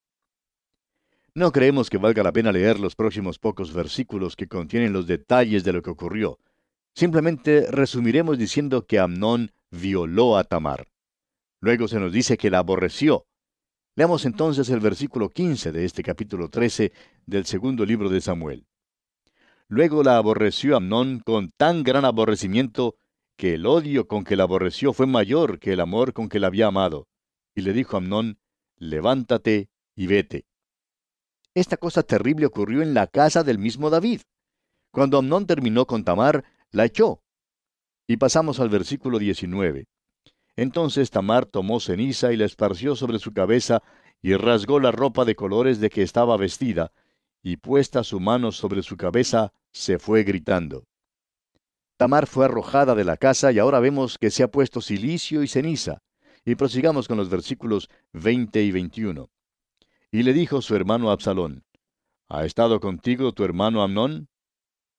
No 1.39 1.53
creemos 1.53 1.89
que 1.89 1.97
valga 1.97 2.21
la 2.21 2.33
pena 2.33 2.51
leer 2.51 2.81
los 2.81 2.97
próximos 2.97 3.39
pocos 3.39 3.73
versículos 3.73 4.35
que 4.35 4.49
contienen 4.49 4.91
los 4.91 5.07
detalles 5.07 5.63
de 5.63 5.71
lo 5.71 5.81
que 5.81 5.89
ocurrió. 5.89 6.37
Simplemente 6.93 7.71
resumiremos 7.71 8.37
diciendo 8.37 8.85
que 8.85 8.99
Amnón 8.99 9.53
violó 9.71 10.35
a 10.35 10.43
Tamar. 10.43 10.89
Luego 11.61 11.87
se 11.87 11.97
nos 11.97 12.11
dice 12.11 12.35
que 12.35 12.49
la 12.49 12.57
aborreció. 12.57 13.25
Leamos 13.95 14.25
entonces 14.25 14.67
el 14.67 14.81
versículo 14.81 15.29
15 15.29 15.71
de 15.71 15.85
este 15.85 16.03
capítulo 16.03 16.49
13 16.49 16.91
del 17.25 17.45
segundo 17.45 17.85
libro 17.85 18.09
de 18.09 18.19
Samuel. 18.19 18.67
Luego 19.69 20.03
la 20.03 20.17
aborreció 20.17 20.75
Amnón 20.75 21.21
con 21.21 21.51
tan 21.51 21.83
gran 21.83 22.03
aborrecimiento 22.03 22.97
que 23.37 23.53
el 23.53 23.65
odio 23.65 24.09
con 24.09 24.25
que 24.25 24.35
la 24.35 24.43
aborreció 24.43 24.91
fue 24.91 25.07
mayor 25.07 25.57
que 25.59 25.71
el 25.71 25.79
amor 25.79 26.11
con 26.11 26.27
que 26.27 26.41
la 26.41 26.47
había 26.47 26.67
amado. 26.67 27.07
Y 27.55 27.61
le 27.61 27.71
dijo 27.71 27.95
a 27.95 27.99
Amnón, 27.99 28.39
levántate 28.75 29.69
y 29.95 30.07
vete. 30.07 30.48
Esta 31.55 31.77
cosa 31.77 32.03
terrible 32.03 32.45
ocurrió 32.45 32.81
en 32.81 32.93
la 32.93 33.07
casa 33.07 33.43
del 33.43 33.57
mismo 33.57 33.89
David. 33.89 34.21
Cuando 34.91 35.17
Amnón 35.17 35.45
terminó 35.45 35.85
con 35.85 36.03
Tamar, 36.03 36.43
la 36.71 36.85
echó. 36.85 37.21
Y 38.07 38.17
pasamos 38.17 38.59
al 38.59 38.69
versículo 38.69 39.19
19. 39.19 39.87
Entonces 40.55 41.09
Tamar 41.09 41.45
tomó 41.45 41.79
ceniza 41.79 42.33
y 42.33 42.37
la 42.37 42.45
esparció 42.45 42.95
sobre 42.95 43.19
su 43.19 43.33
cabeza 43.33 43.81
y 44.21 44.35
rasgó 44.35 44.79
la 44.79 44.91
ropa 44.91 45.25
de 45.25 45.35
colores 45.35 45.79
de 45.79 45.89
que 45.89 46.01
estaba 46.01 46.35
vestida, 46.37 46.91
y 47.41 47.57
puesta 47.57 48.03
su 48.03 48.19
mano 48.19 48.51
sobre 48.51 48.83
su 48.83 48.97
cabeza, 48.97 49.53
se 49.71 49.99
fue 49.99 50.23
gritando. 50.23 50.85
Tamar 51.97 52.27
fue 52.27 52.45
arrojada 52.45 52.95
de 52.95 53.03
la 53.03 53.17
casa 53.17 53.51
y 53.51 53.59
ahora 53.59 53.79
vemos 53.79 54.17
que 54.17 54.31
se 54.31 54.43
ha 54.43 54.49
puesto 54.49 54.81
silicio 54.81 55.43
y 55.43 55.47
ceniza. 55.47 56.01
Y 56.45 56.55
prosigamos 56.55 57.07
con 57.07 57.17
los 57.17 57.29
versículos 57.29 57.89
20 58.13 58.63
y 58.63 58.71
21. 58.71 59.29
Y 60.11 60.23
le 60.23 60.33
dijo 60.33 60.61
su 60.61 60.75
hermano 60.75 61.11
Absalón, 61.11 61.63
¿Ha 62.29 62.45
estado 62.45 62.79
contigo 62.79 63.31
tu 63.31 63.43
hermano 63.43 63.83
Amnón? 63.83 64.27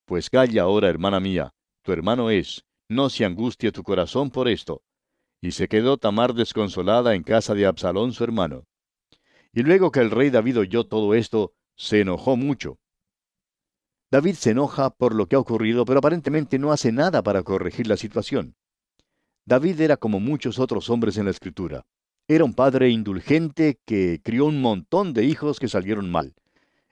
Pues 0.05 0.31
calla 0.31 0.63
ahora, 0.63 0.89
hermana 0.89 1.19
mía, 1.19 1.51
tu 1.83 1.93
hermano 1.93 2.31
es, 2.31 2.65
no 2.89 3.09
se 3.09 3.25
angustie 3.25 3.73
tu 3.73 3.83
corazón 3.83 4.31
por 4.31 4.49
esto. 4.49 4.83
Y 5.41 5.53
se 5.53 5.69
quedó 5.69 5.97
Tamar 5.97 6.35
desconsolada 6.35 7.15
en 7.15 7.23
casa 7.23 7.55
de 7.55 7.67
Absalón 7.67 8.13
su 8.13 8.23
hermano. 8.23 8.65
Y 9.53 9.63
luego 9.63 9.91
que 9.91 10.01
el 10.01 10.11
rey 10.11 10.31
David 10.31 10.59
oyó 10.59 10.85
todo 10.85 11.15
esto, 11.15 11.55
se 11.77 12.01
enojó 12.01 12.37
mucho. 12.37 12.79
David 14.13 14.35
se 14.35 14.51
enoja 14.51 14.91
por 14.91 15.15
lo 15.15 15.27
que 15.27 15.37
ha 15.37 15.41
ocurrido, 15.41 15.85
pero 15.85 15.99
aparentemente 15.99 16.59
no 16.59 16.73
hace 16.73 16.93
nada 16.93 17.23
para 17.23 17.43
corregir 17.43 17.87
la 17.87 17.97
situación. 17.97 18.55
David 19.45 19.81
era 19.81 19.97
como 19.97 20.21
muchos 20.21 20.59
otros 20.59 20.91
hombres 20.91 21.17
en 21.17 21.25
la 21.25 21.31
Escritura. 21.31 21.85
Era 22.31 22.45
un 22.45 22.55
padre 22.55 22.91
indulgente 22.91 23.81
que 23.85 24.21
crió 24.23 24.45
un 24.45 24.61
montón 24.61 25.13
de 25.15 25.25
hijos 25.25 25.59
que 25.59 25.67
salieron 25.67 26.13
mal. 26.13 26.33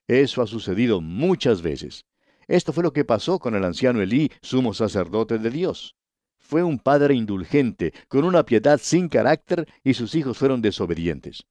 Eso 0.09 0.42
ha 0.42 0.49
sucedido 0.49 1.00
muchas 1.00 1.62
veces. 1.62 2.07
Esto 2.49 2.73
fue 2.73 2.83
lo 2.83 2.92
que 2.92 3.04
pasó 3.04 3.38
con 3.38 3.54
el 3.54 3.62
anciano 3.62 4.02
Elí, 4.02 4.33
sumo 4.42 4.75
sacerdote 4.75 5.38
de 5.38 5.50
Dios. 5.50 5.95
fue 6.40 6.64
un 6.64 6.80
padre 6.80 7.14
indulgente, 7.14 7.92
con 8.09 8.25
una 8.25 8.42
piedad 8.42 8.80
sin 8.83 9.09
carácter, 9.09 9.68
y 9.85 9.95
sus 9.95 10.16
hijos 10.16 10.37
fueron 10.38 10.61
desobedientes. 10.61 11.47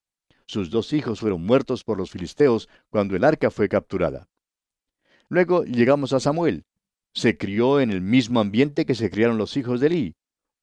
Sus 0.48 0.70
dos 0.70 0.92
hijos 0.92 1.22
fueron 1.22 1.46
muertos 1.46 1.86
por 1.86 1.98
los 1.98 2.12
filisteos 2.12 2.68
cuando 2.90 3.16
el 3.16 3.24
arca 3.24 3.52
fue 3.52 3.70
capturada. 3.70 4.28
Luego 5.30 5.64
llegamos 5.64 6.12
a 6.12 6.20
Samuel. 6.20 6.66
Se 7.14 7.38
crió 7.38 7.80
en 7.80 7.92
el 7.92 8.02
mismo 8.02 8.42
ambiente 8.42 8.86
que 8.86 8.96
se 8.96 9.10
criaron 9.10 9.38
los 9.38 9.56
hijos 9.56 9.80
de 9.80 9.88
Eli. 9.88 10.16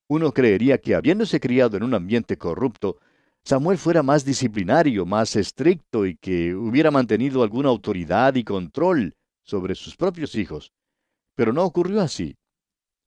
Uno 0.09 0.33
creería 0.33 0.77
que 0.77 0.95
habiéndose 0.95 1.41
criado 1.41 1.79
en 1.79 1.85
un 1.85 1.95
ambiente 1.95 2.37
corrupto, 2.37 2.99
Samuel 3.47 3.77
fuera 3.77 4.03
más 4.03 4.25
disciplinario, 4.25 5.05
más 5.05 5.37
estricto 5.37 6.07
y 6.07 6.17
que 6.17 6.55
hubiera 6.55 6.91
mantenido 6.91 7.43
alguna 7.43 7.69
autoridad 7.69 8.35
y 8.37 8.45
control 8.45 9.15
sobre 9.43 9.75
sus 9.75 9.97
propios 9.97 10.35
hijos. 10.35 10.73
Pero 11.35 11.53
no 11.53 11.63
ocurrió 11.63 12.01
así. 12.01 12.37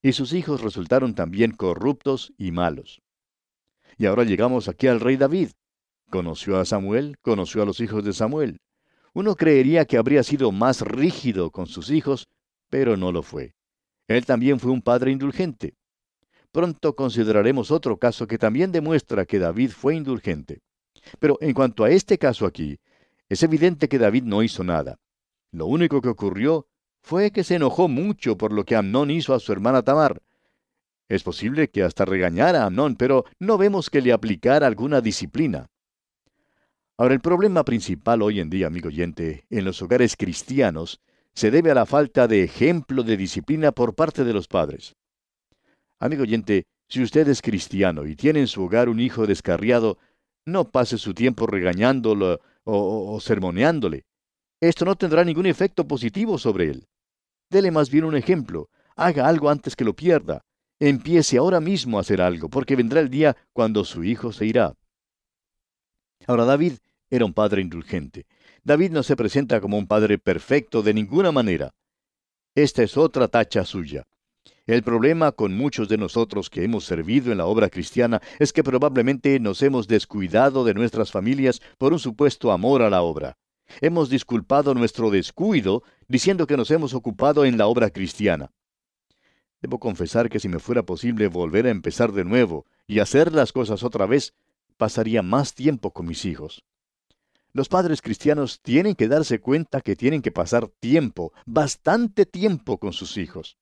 Y 0.03 0.11
sus 0.11 0.33
hijos 0.33 0.61
resultaron 0.61 1.15
también 1.15 1.51
corruptos 1.53 2.33
y 2.37 2.51
malos. 2.51 3.01
Y 3.97 4.05
ahora 4.05 4.25
llegamos 4.25 4.67
aquí 4.67 4.85
al 4.85 4.99
rey 4.99 5.17
David. 5.17 5.49
Conoció 6.11 6.59
a 6.59 6.65
Samuel, 6.65 7.17
conoció 7.21 7.63
a 7.63 7.65
los 7.65 7.79
hijos 7.79 8.03
de 8.03 8.13
Samuel. 8.13 8.59
Uno 9.13 9.35
creería 9.35 9.85
que 9.85 9.97
habría 9.97 10.21
sido 10.21 10.51
más 10.51 10.81
rígido 10.81 11.49
con 11.49 11.65
sus 11.65 11.89
hijos, 11.89 12.27
pero 12.69 12.95
no 12.95 13.11
lo 13.11 13.23
fue. 13.23 13.55
Él 14.07 14.23
también 14.27 14.59
fue 14.59 14.71
un 14.71 14.83
padre 14.83 15.11
indulgente. 15.11 15.73
Pronto 16.51 16.95
consideraremos 16.95 17.71
otro 17.71 17.97
caso 17.97 18.27
que 18.27 18.37
también 18.37 18.71
demuestra 18.71 19.25
que 19.25 19.39
David 19.39 19.71
fue 19.71 19.95
indulgente. 19.95 20.61
Pero 21.19 21.37
en 21.41 21.53
cuanto 21.53 21.83
a 21.83 21.89
este 21.89 22.17
caso 22.17 22.45
aquí, 22.45 22.79
es 23.29 23.43
evidente 23.43 23.87
que 23.89 23.99
David 23.99 24.23
no 24.23 24.43
hizo 24.43 24.63
nada. 24.63 24.97
Lo 25.51 25.65
único 25.65 26.01
que 26.01 26.09
ocurrió 26.09 26.67
fue 27.01 27.31
que 27.31 27.43
se 27.43 27.55
enojó 27.55 27.87
mucho 27.87 28.37
por 28.37 28.51
lo 28.51 28.65
que 28.65 28.75
Amnón 28.75 29.11
hizo 29.11 29.33
a 29.33 29.39
su 29.39 29.51
hermana 29.51 29.81
Tamar. 29.81 30.21
Es 31.07 31.23
posible 31.23 31.69
que 31.69 31.83
hasta 31.83 32.03
regañara 32.03 32.63
a 32.63 32.65
Amnón, 32.65 32.95
pero 32.95 33.23
no 33.39 33.57
vemos 33.57 33.89
que 33.89 34.01
le 34.01 34.11
aplicara 34.11 34.67
alguna 34.67 34.99
disciplina. 34.99 35.69
Ahora, 36.97 37.13
el 37.13 37.21
problema 37.21 37.63
principal 37.63 38.21
hoy 38.21 38.41
en 38.41 38.49
día, 38.49 38.67
amigo 38.67 38.89
oyente, 38.89 39.45
en 39.49 39.63
los 39.63 39.81
hogares 39.81 40.17
cristianos, 40.17 40.99
se 41.33 41.51
debe 41.51 41.71
a 41.71 41.75
la 41.75 41.85
falta 41.85 42.27
de 42.27 42.43
ejemplo 42.43 43.03
de 43.03 43.15
disciplina 43.15 43.71
por 43.71 43.95
parte 43.95 44.25
de 44.25 44.33
los 44.33 44.47
padres. 44.47 44.96
Amigo 45.99 46.23
oyente, 46.23 46.65
si 46.87 47.01
usted 47.01 47.27
es 47.27 47.41
cristiano 47.41 48.05
y 48.05 48.15
tiene 48.15 48.39
en 48.41 48.47
su 48.47 48.63
hogar 48.63 48.87
un 48.87 48.99
hijo 48.99 49.25
descarriado, 49.25 49.97
no 50.45 50.69
pase 50.69 50.97
su 50.97 51.13
tiempo 51.13 51.47
regañándolo 51.47 52.39
o, 52.63 53.13
o 53.13 53.19
sermoneándole. 53.19 54.05
Esto 54.61 54.85
no 54.85 54.95
tendrá 54.95 55.23
ningún 55.23 55.45
efecto 55.45 55.87
positivo 55.87 56.37
sobre 56.37 56.69
él. 56.69 56.87
Dele 57.49 57.71
más 57.71 57.89
bien 57.89 58.05
un 58.05 58.15
ejemplo. 58.15 58.69
Haga 58.95 59.27
algo 59.27 59.49
antes 59.49 59.75
que 59.75 59.85
lo 59.85 59.95
pierda. 59.95 60.43
Empiece 60.79 61.37
ahora 61.37 61.59
mismo 61.59 61.97
a 61.97 62.01
hacer 62.01 62.21
algo, 62.21 62.49
porque 62.49 62.75
vendrá 62.75 62.99
el 62.99 63.09
día 63.09 63.35
cuando 63.53 63.83
su 63.83 64.03
hijo 64.03 64.31
se 64.31 64.45
irá. 64.45 64.75
Ahora 66.27 66.45
David 66.45 66.73
era 67.09 67.25
un 67.25 67.33
padre 67.33 67.61
indulgente. 67.61 68.25
David 68.63 68.91
no 68.91 69.01
se 69.01 69.15
presenta 69.15 69.61
como 69.61 69.77
un 69.77 69.87
padre 69.87 70.17
perfecto 70.17 70.83
de 70.83 70.93
ninguna 70.93 71.31
manera. 71.31 71.73
Esta 72.53 72.83
es 72.83 72.97
otra 72.97 73.27
tacha 73.27 73.63
suya. 73.65 74.05
El 74.65 74.83
problema 74.83 75.31
con 75.31 75.55
muchos 75.55 75.87
de 75.89 75.97
nosotros 75.97 76.49
que 76.49 76.63
hemos 76.63 76.85
servido 76.85 77.31
en 77.31 77.37
la 77.37 77.45
obra 77.45 77.69
cristiana 77.69 78.21
es 78.39 78.51
que 78.51 78.63
probablemente 78.63 79.39
nos 79.39 79.61
hemos 79.61 79.87
descuidado 79.87 80.63
de 80.63 80.73
nuestras 80.73 81.11
familias 81.11 81.61
por 81.77 81.93
un 81.93 81.99
supuesto 81.99 82.51
amor 82.51 82.81
a 82.81 82.89
la 82.89 83.01
obra. 83.01 83.37
Hemos 83.81 84.09
disculpado 84.09 84.73
nuestro 84.73 85.09
descuido 85.09 85.83
diciendo 86.07 86.47
que 86.47 86.57
nos 86.57 86.71
hemos 86.71 86.93
ocupado 86.93 87.45
en 87.45 87.57
la 87.57 87.67
obra 87.67 87.89
cristiana. 87.89 88.51
Debo 89.61 89.79
confesar 89.79 90.29
que 90.29 90.39
si 90.39 90.49
me 90.49 90.59
fuera 90.59 90.83
posible 90.83 91.27
volver 91.27 91.65
a 91.65 91.71
empezar 91.71 92.11
de 92.11 92.23
nuevo 92.23 92.65
y 92.85 92.99
hacer 92.99 93.33
las 93.33 93.51
cosas 93.51 93.83
otra 93.83 94.05
vez, 94.05 94.33
pasaría 94.77 95.21
más 95.21 95.53
tiempo 95.53 95.91
con 95.91 96.05
mis 96.05 96.25
hijos. 96.25 96.63
Los 97.53 97.69
padres 97.69 98.01
cristianos 98.01 98.61
tienen 98.61 98.93
que 98.93 99.07
darse 99.07 99.39
cuenta 99.39 99.81
que 99.81 99.95
tienen 99.95 100.21
que 100.21 100.31
pasar 100.31 100.67
tiempo, 100.79 101.33
bastante 101.45 102.25
tiempo 102.25 102.77
con 102.77 102.93
sus 102.93 103.17
hijos. 103.17 103.57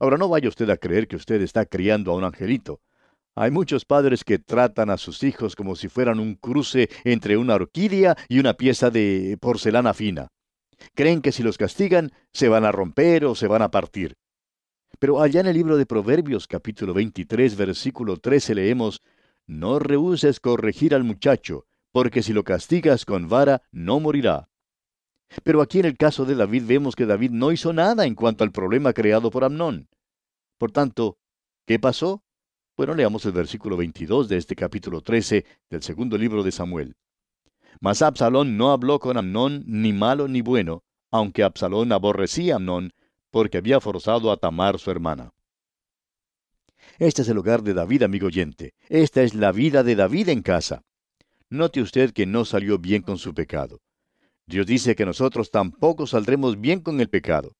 Ahora 0.00 0.16
no 0.16 0.28
vaya 0.28 0.48
usted 0.48 0.68
a 0.70 0.76
creer 0.76 1.08
que 1.08 1.16
usted 1.16 1.40
está 1.42 1.66
criando 1.66 2.12
a 2.12 2.16
un 2.16 2.24
angelito. 2.24 2.80
Hay 3.36 3.50
muchos 3.50 3.84
padres 3.84 4.22
que 4.22 4.38
tratan 4.38 4.90
a 4.90 4.96
sus 4.96 5.22
hijos 5.24 5.56
como 5.56 5.74
si 5.74 5.88
fueran 5.88 6.20
un 6.20 6.34
cruce 6.36 6.88
entre 7.02 7.36
una 7.36 7.54
orquídea 7.54 8.16
y 8.28 8.38
una 8.38 8.54
pieza 8.54 8.90
de 8.90 9.36
porcelana 9.40 9.92
fina. 9.92 10.28
Creen 10.94 11.20
que 11.20 11.32
si 11.32 11.42
los 11.42 11.58
castigan 11.58 12.12
se 12.32 12.48
van 12.48 12.64
a 12.64 12.72
romper 12.72 13.24
o 13.24 13.34
se 13.34 13.48
van 13.48 13.62
a 13.62 13.70
partir. 13.70 14.16
Pero 15.00 15.20
allá 15.20 15.40
en 15.40 15.46
el 15.46 15.54
libro 15.54 15.76
de 15.76 15.86
Proverbios 15.86 16.46
capítulo 16.46 16.94
23 16.94 17.56
versículo 17.56 18.18
13 18.18 18.54
leemos, 18.54 19.02
No 19.46 19.80
rehuses 19.80 20.38
corregir 20.38 20.94
al 20.94 21.02
muchacho, 21.02 21.66
porque 21.90 22.22
si 22.22 22.32
lo 22.32 22.44
castigas 22.44 23.04
con 23.04 23.28
vara 23.28 23.62
no 23.72 23.98
morirá. 23.98 24.48
Pero 25.42 25.62
aquí 25.62 25.80
en 25.80 25.86
el 25.86 25.96
caso 25.96 26.24
de 26.24 26.34
David 26.34 26.64
vemos 26.66 26.94
que 26.94 27.06
David 27.06 27.30
no 27.30 27.52
hizo 27.52 27.72
nada 27.72 28.06
en 28.06 28.14
cuanto 28.14 28.44
al 28.44 28.52
problema 28.52 28.92
creado 28.92 29.30
por 29.30 29.44
Amnón. 29.44 29.88
Por 30.58 30.70
tanto, 30.70 31.18
¿qué 31.66 31.78
pasó? 31.78 32.22
Bueno, 32.76 32.94
leamos 32.94 33.24
el 33.26 33.32
versículo 33.32 33.76
22 33.76 34.28
de 34.28 34.36
este 34.36 34.56
capítulo 34.56 35.00
13 35.00 35.44
del 35.70 35.82
segundo 35.82 36.18
libro 36.18 36.42
de 36.42 36.52
Samuel. 36.52 36.96
Mas 37.80 38.02
Absalón 38.02 38.56
no 38.56 38.70
habló 38.70 38.98
con 38.98 39.16
Amnón 39.16 39.64
ni 39.66 39.92
malo 39.92 40.28
ni 40.28 40.40
bueno, 40.40 40.84
aunque 41.10 41.42
Absalón 41.42 41.92
aborrecía 41.92 42.54
a 42.54 42.56
Amnón, 42.56 42.92
porque 43.30 43.58
había 43.58 43.80
forzado 43.80 44.30
a 44.30 44.36
Tamar 44.36 44.78
su 44.78 44.90
hermana. 44.90 45.32
Este 46.98 47.22
es 47.22 47.28
el 47.28 47.38
hogar 47.38 47.62
de 47.62 47.74
David, 47.74 48.02
amigo 48.02 48.26
oyente. 48.26 48.74
Esta 48.88 49.22
es 49.22 49.34
la 49.34 49.52
vida 49.52 49.82
de 49.82 49.96
David 49.96 50.28
en 50.28 50.42
casa. 50.42 50.82
Note 51.50 51.80
usted 51.80 52.12
que 52.12 52.26
no 52.26 52.44
salió 52.44 52.78
bien 52.78 53.02
con 53.02 53.18
su 53.18 53.34
pecado. 53.34 53.80
Dios 54.46 54.66
dice 54.66 54.94
que 54.94 55.06
nosotros 55.06 55.50
tampoco 55.50 56.06
saldremos 56.06 56.60
bien 56.60 56.80
con 56.80 57.00
el 57.00 57.08
pecado. 57.08 57.52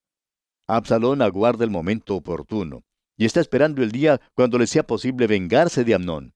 Absalón 0.67 1.23
aguarda 1.23 1.65
el 1.65 1.71
momento 1.71 2.17
oportuno 2.17 2.85
y 3.17 3.25
está 3.25 3.41
esperando 3.41 3.83
el 3.83 3.93
día 3.93 4.21
cuando 4.35 4.59
le 4.59 4.67
sea 4.67 4.87
posible 4.87 5.27
vengarse 5.27 5.85
de 5.85 5.95
Amnón. 5.95 6.35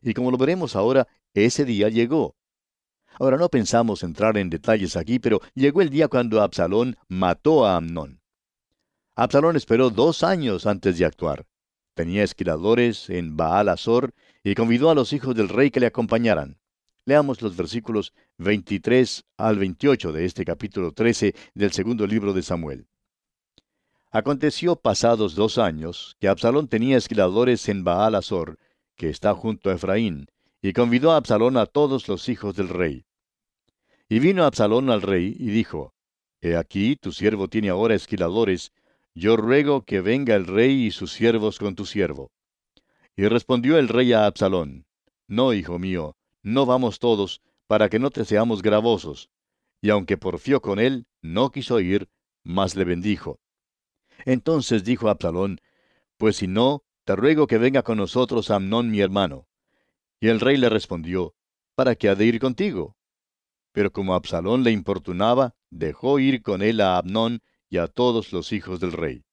Y 0.00 0.14
como 0.14 0.30
lo 0.30 0.38
veremos 0.38 0.76
ahora, 0.76 1.06
ese 1.34 1.64
día 1.64 1.88
llegó. 1.88 2.36
Ahora 3.18 3.36
no 3.36 3.48
pensamos 3.48 4.02
entrar 4.02 4.36
en 4.36 4.50
detalles 4.50 4.96
aquí, 4.96 5.18
pero 5.18 5.40
llegó 5.54 5.82
el 5.82 5.90
día 5.90 6.08
cuando 6.08 6.42
Absalón 6.42 6.96
mató 7.08 7.64
a 7.64 7.76
Amnón. 7.76 8.20
Absalón 9.14 9.54
esperó 9.56 9.90
dos 9.90 10.24
años 10.24 10.66
antes 10.66 10.98
de 10.98 11.04
actuar. 11.04 11.46
Tenía 11.94 12.24
esquiladores 12.24 13.08
en 13.10 13.36
Baal 13.36 13.68
Azor 13.68 14.12
y 14.42 14.56
convidó 14.56 14.90
a 14.90 14.96
los 14.96 15.12
hijos 15.12 15.34
del 15.36 15.48
rey 15.48 15.70
que 15.70 15.78
le 15.78 15.86
acompañaran. 15.86 16.58
Leamos 17.06 17.42
los 17.42 17.54
versículos 17.54 18.14
23 18.38 19.24
al 19.36 19.58
28 19.58 20.10
de 20.12 20.24
este 20.24 20.46
capítulo 20.46 20.92
13 20.92 21.34
del 21.52 21.70
segundo 21.72 22.06
libro 22.06 22.32
de 22.32 22.42
Samuel. 22.42 22.86
Aconteció 24.10 24.76
pasados 24.76 25.34
dos 25.34 25.58
años 25.58 26.16
que 26.18 26.28
Absalón 26.28 26.66
tenía 26.66 26.96
esquiladores 26.96 27.68
en 27.68 27.84
Baal 27.84 28.14
Azor, 28.14 28.58
que 28.96 29.10
está 29.10 29.34
junto 29.34 29.68
a 29.68 29.74
Efraín, 29.74 30.28
y 30.62 30.72
convidó 30.72 31.12
a 31.12 31.18
Absalón 31.18 31.58
a 31.58 31.66
todos 31.66 32.08
los 32.08 32.30
hijos 32.30 32.56
del 32.56 32.70
rey. 32.70 33.04
Y 34.08 34.18
vino 34.20 34.44
Absalón 34.44 34.88
al 34.88 35.02
rey 35.02 35.36
y 35.38 35.48
dijo, 35.48 35.92
He 36.40 36.56
aquí, 36.56 36.96
tu 36.96 37.12
siervo 37.12 37.48
tiene 37.48 37.68
ahora 37.68 37.94
esquiladores, 37.94 38.72
yo 39.14 39.36
ruego 39.36 39.84
que 39.84 40.00
venga 40.00 40.36
el 40.36 40.46
rey 40.46 40.86
y 40.86 40.90
sus 40.90 41.12
siervos 41.12 41.58
con 41.58 41.74
tu 41.74 41.84
siervo. 41.84 42.32
Y 43.14 43.28
respondió 43.28 43.76
el 43.78 43.88
rey 43.88 44.14
a 44.14 44.24
Absalón, 44.24 44.86
No, 45.26 45.52
hijo 45.52 45.78
mío, 45.78 46.16
no 46.44 46.66
vamos 46.66 47.00
todos, 47.00 47.42
para 47.66 47.88
que 47.88 47.98
no 47.98 48.10
te 48.10 48.24
seamos 48.24 48.62
gravosos. 48.62 49.30
Y 49.80 49.90
aunque 49.90 50.16
porfió 50.16 50.60
con 50.60 50.78
él, 50.78 51.06
no 51.22 51.50
quiso 51.50 51.80
ir, 51.80 52.08
mas 52.44 52.76
le 52.76 52.84
bendijo. 52.84 53.40
Entonces 54.24 54.84
dijo 54.84 55.08
Absalón, 55.08 55.60
Pues 56.16 56.36
si 56.36 56.46
no, 56.46 56.84
te 57.04 57.16
ruego 57.16 57.46
que 57.46 57.58
venga 57.58 57.82
con 57.82 57.98
nosotros 57.98 58.50
Amnón 58.50 58.90
mi 58.90 59.00
hermano. 59.00 59.48
Y 60.20 60.28
el 60.28 60.40
rey 60.40 60.56
le 60.56 60.68
respondió, 60.68 61.34
¿Para 61.74 61.96
qué 61.96 62.10
ha 62.10 62.14
de 62.14 62.26
ir 62.26 62.38
contigo? 62.38 62.96
Pero 63.72 63.90
como 63.92 64.14
Absalón 64.14 64.62
le 64.62 64.70
importunaba, 64.70 65.54
dejó 65.70 66.18
ir 66.18 66.42
con 66.42 66.62
él 66.62 66.80
a 66.80 66.98
Amnón 66.98 67.42
y 67.68 67.78
a 67.78 67.88
todos 67.88 68.32
los 68.32 68.52
hijos 68.52 68.80
del 68.80 68.92
rey. 68.92 69.24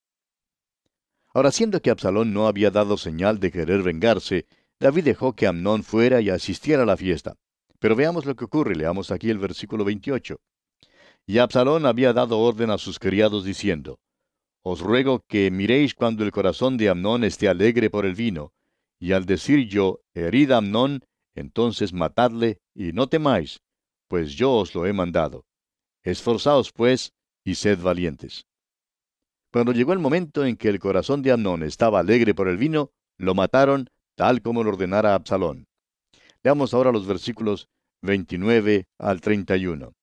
Ahora, 1.34 1.52
siendo 1.52 1.82
que 1.82 1.92
Absalón 1.92 2.34
no 2.34 2.48
había 2.48 2.72
dado 2.72 2.98
señal 2.98 3.40
de 3.40 3.52
querer 3.52 3.84
vengarse, 3.84 4.48
David 4.82 5.04
dejó 5.04 5.34
que 5.34 5.46
Amnón 5.46 5.84
fuera 5.84 6.22
y 6.22 6.32
asistiera 6.32 6.82
a 6.82 6.86
la 6.88 6.98
fiesta. 6.98 7.36
Pero 7.78 7.96
veamos 7.96 8.26
lo 8.26 8.36
que 8.36 8.46
ocurre, 8.46 8.76
leamos 8.76 9.12
aquí 9.12 9.30
el 9.30 9.38
versículo 9.38 9.86
28. 9.86 10.42
Y 11.28 11.38
Absalón 11.38 11.86
había 11.86 12.14
dado 12.14 12.40
orden 12.40 12.72
a 12.72 12.80
sus 12.80 12.98
criados 12.98 13.46
diciendo, 13.46 14.00
os 14.64 14.80
ruego 14.80 15.24
que 15.28 15.52
miréis 15.52 15.94
cuando 15.94 16.24
el 16.24 16.32
corazón 16.32 16.78
de 16.78 16.90
Amnón 16.90 17.24
esté 17.24 17.48
alegre 17.48 17.92
por 17.92 18.08
el 18.08 18.16
vino, 18.16 18.54
y 19.00 19.12
al 19.12 19.28
decir 19.28 19.68
yo, 19.68 20.02
herid 20.16 20.50
a 20.50 20.58
Amnón, 20.58 21.06
entonces 21.36 21.94
matadle, 21.94 22.58
y 22.74 22.92
no 22.92 23.06
temáis, 23.06 23.62
pues 24.08 24.34
yo 24.34 24.52
os 24.52 24.74
lo 24.74 24.88
he 24.88 24.94
mandado. 24.94 25.46
Esforzaos, 26.02 26.72
pues, 26.72 27.14
y 27.44 27.54
sed 27.54 27.80
valientes. 27.80 28.48
Cuando 29.52 29.74
llegó 29.74 29.94
el 29.94 30.00
momento 30.00 30.44
en 30.44 30.58
que 30.58 30.70
el 30.70 30.80
corazón 30.80 31.22
de 31.22 31.34
Amnón 31.34 31.62
estaba 31.62 32.00
alegre 32.00 32.34
por 32.34 32.48
el 32.48 32.58
vino, 32.58 32.90
lo 33.18 33.36
mataron 33.36 33.88
tal 34.22 34.44
como 34.44 34.64
lo 34.64 34.70
ordenara 34.70 35.16
Absalón. 35.16 35.66
Leamos 36.44 36.76
ahora 36.76 36.92
los 36.92 37.08
versículos 37.08 37.70
29 38.04 38.86
al 39.00 39.20
31. 39.20 39.96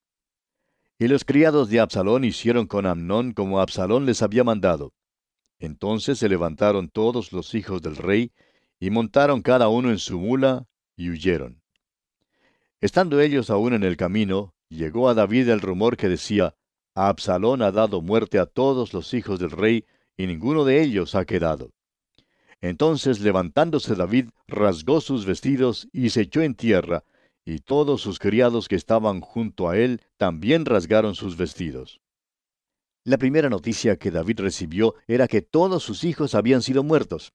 Y 0.98 1.06
los 1.06 1.25
criados 1.25 1.70
de 1.70 1.78
Absalón 1.78 2.25
hicieron 2.25 2.66
con 2.66 2.84
Amnón 2.84 3.32
como 3.32 3.60
Absalón 3.60 4.06
les 4.06 4.20
había 4.20 4.42
mandado. 4.42 4.92
Entonces 5.60 6.18
se 6.18 6.28
levantaron 6.28 6.88
todos 6.88 7.32
los 7.32 7.54
hijos 7.54 7.80
del 7.80 7.94
rey, 7.94 8.32
y 8.80 8.90
montaron 8.90 9.40
cada 9.40 9.68
uno 9.68 9.88
en 9.90 10.00
su 10.00 10.18
mula, 10.18 10.66
y 10.96 11.10
huyeron. 11.10 11.62
Estando 12.80 13.20
ellos 13.20 13.50
aún 13.50 13.72
en 13.72 13.84
el 13.84 13.96
camino, 13.96 14.52
llegó 14.68 15.08
a 15.08 15.14
David 15.14 15.48
el 15.48 15.60
rumor 15.60 15.96
que 15.96 16.08
decía, 16.08 16.56
Absalón 16.96 17.62
ha 17.62 17.70
dado 17.70 18.02
muerte 18.02 18.40
a 18.40 18.46
todos 18.46 18.92
los 18.92 19.14
hijos 19.14 19.38
del 19.38 19.52
rey, 19.52 19.84
y 20.16 20.26
ninguno 20.26 20.64
de 20.64 20.82
ellos 20.82 21.14
ha 21.14 21.25
quedado. 21.25 21.70
Entonces 22.60 23.20
levantándose 23.20 23.94
David, 23.94 24.30
rasgó 24.46 25.00
sus 25.00 25.26
vestidos 25.26 25.88
y 25.92 26.10
se 26.10 26.22
echó 26.22 26.42
en 26.42 26.54
tierra, 26.54 27.04
y 27.44 27.60
todos 27.60 28.02
sus 28.02 28.18
criados 28.18 28.68
que 28.68 28.76
estaban 28.76 29.20
junto 29.20 29.68
a 29.68 29.78
él 29.78 30.02
también 30.16 30.64
rasgaron 30.64 31.14
sus 31.14 31.36
vestidos. 31.36 32.00
La 33.04 33.16
primera 33.16 33.48
noticia 33.48 33.96
que 33.96 34.10
David 34.10 34.40
recibió 34.40 34.94
era 35.06 35.28
que 35.28 35.40
todos 35.40 35.82
sus 35.82 36.04
hijos 36.04 36.34
habían 36.34 36.60
sido 36.60 36.82
muertos. 36.82 37.32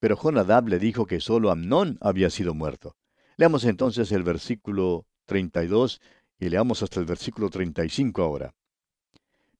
Pero 0.00 0.16
Jonadab 0.16 0.66
le 0.68 0.78
dijo 0.78 1.06
que 1.06 1.20
solo 1.20 1.50
Amnón 1.50 1.98
había 2.00 2.30
sido 2.30 2.52
muerto. 2.52 2.96
Leamos 3.36 3.64
entonces 3.64 4.10
el 4.12 4.24
versículo 4.24 5.06
32 5.26 6.00
y 6.40 6.48
leamos 6.48 6.82
hasta 6.82 6.98
el 6.98 7.06
versículo 7.06 7.48
35 7.48 8.22
ahora. 8.22 8.54